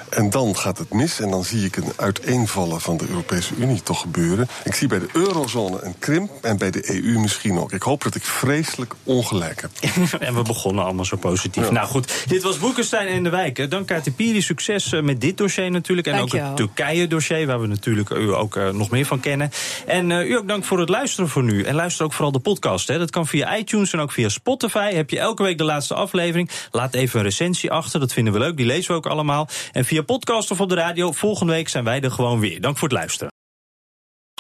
En 0.10 0.30
dan 0.30 0.58
gaat 0.58 0.78
het 0.78 0.94
mis 0.94 1.20
en 1.20 1.30
dan 1.30 1.44
zie 1.44 1.66
ik 1.66 1.76
een 1.76 1.94
uiteenvallen 1.96 2.82
van 2.82 2.98
de 2.98 3.08
Europese 3.08 3.54
Unie 3.58 3.84
toch 3.84 4.02
gebeuren. 4.02 4.48
Ik 4.64 4.76
zie 4.76 4.88
bij 4.88 5.00
de 5.00 5.10
eurozone 5.14 5.82
een 5.82 5.96
krimp 6.00 6.32
en 6.42 6.58
bij 6.58 6.72
de 6.72 7.04
EU 7.04 7.20
misschien 7.20 7.58
ook. 7.58 7.72
Ik 7.72 7.82
hoop 7.82 8.04
dat 8.04 8.16
ik 8.16 8.24
vreselijk 8.24 8.94
ongelijk 9.04 9.62
heb. 9.62 9.72
en 10.20 10.36
we 10.36 10.42
begonnen 10.42 10.84
allemaal 10.84 11.06
zo 11.06 11.18
positief. 11.18 11.64
Ja. 11.64 11.72
Nou 11.72 11.88
goed, 11.88 12.24
dit 12.28 12.44
was 12.44 12.58
Boekenstein 12.58 13.08
en 13.08 13.24
de 13.24 13.30
Wijk. 13.30 13.70
Dank 13.70 13.88
Katy 13.88 14.12
Piri, 14.12 14.42
succes 14.42 14.92
eh, 14.92 15.02
met 15.02 15.22
dit 15.22 15.38
dossier 15.38 15.72
natuurlijk. 15.72 16.08
En 16.08 16.20
ook 16.20 16.32
het 16.32 16.56
Turkije-dossier, 16.56 17.48
waar 17.48 17.62
we 17.62 17.68
natuurlijk 17.68 18.10
u 18.10 18.34
ook 18.34 18.56
uh, 18.56 18.70
nog 18.70 18.90
meer 18.90 19.06
van 19.06 19.20
kennen. 19.20 19.52
En 19.86 20.10
uh, 20.10 20.30
u 20.30 20.38
ook 20.38 20.48
dank 20.48 20.64
voor 20.64 20.80
het 20.80 20.90
luisteren 20.90 21.30
voor 21.30 21.44
En 21.62 21.76
luister 21.76 22.06
ook 22.06 22.14
vooral 22.14 22.32
de 22.32 22.40
podcast. 22.40 22.88
Hè. 22.88 22.98
Dat 22.98 23.10
kan 23.10 23.28
via 23.28 23.58
iTunes 23.58 23.94
en 23.94 24.00
ook 24.00 24.12
via 24.12 24.30
Spotify. 24.30 24.94
Heb 24.94 25.10
je 25.10 25.20
elke 25.20 25.44
week 25.44 25.58
de 25.58 25.64
laatste 25.64 25.94
aflevering. 25.94 26.50
Laat 26.72 26.94
even 26.94 27.20
een 27.20 27.26
recensie 27.26 27.72
achter, 27.72 28.00
dat 28.00 28.14
vinden 28.14 28.34
we 28.34 28.40
leuk. 28.40 28.58
Die 28.58 28.66
lezen 28.66 28.92
we 28.92 28.98
ook 28.98 29.08
allemaal. 29.08 29.48
En 29.72 29.86
via 29.86 30.02
podcast 30.02 30.52
of 30.52 30.62
op 30.62 30.70
de 30.70 30.76
radio, 30.76 31.12
volgende 31.12 31.54
week 31.54 31.70
zijn 31.70 31.84
wij 31.84 32.02
er 32.02 32.12
gewoon 32.12 32.40
weer. 32.40 32.62
Dank 32.62 32.78
voor 32.78 32.88
het 32.88 32.98
luisteren. 32.98 33.33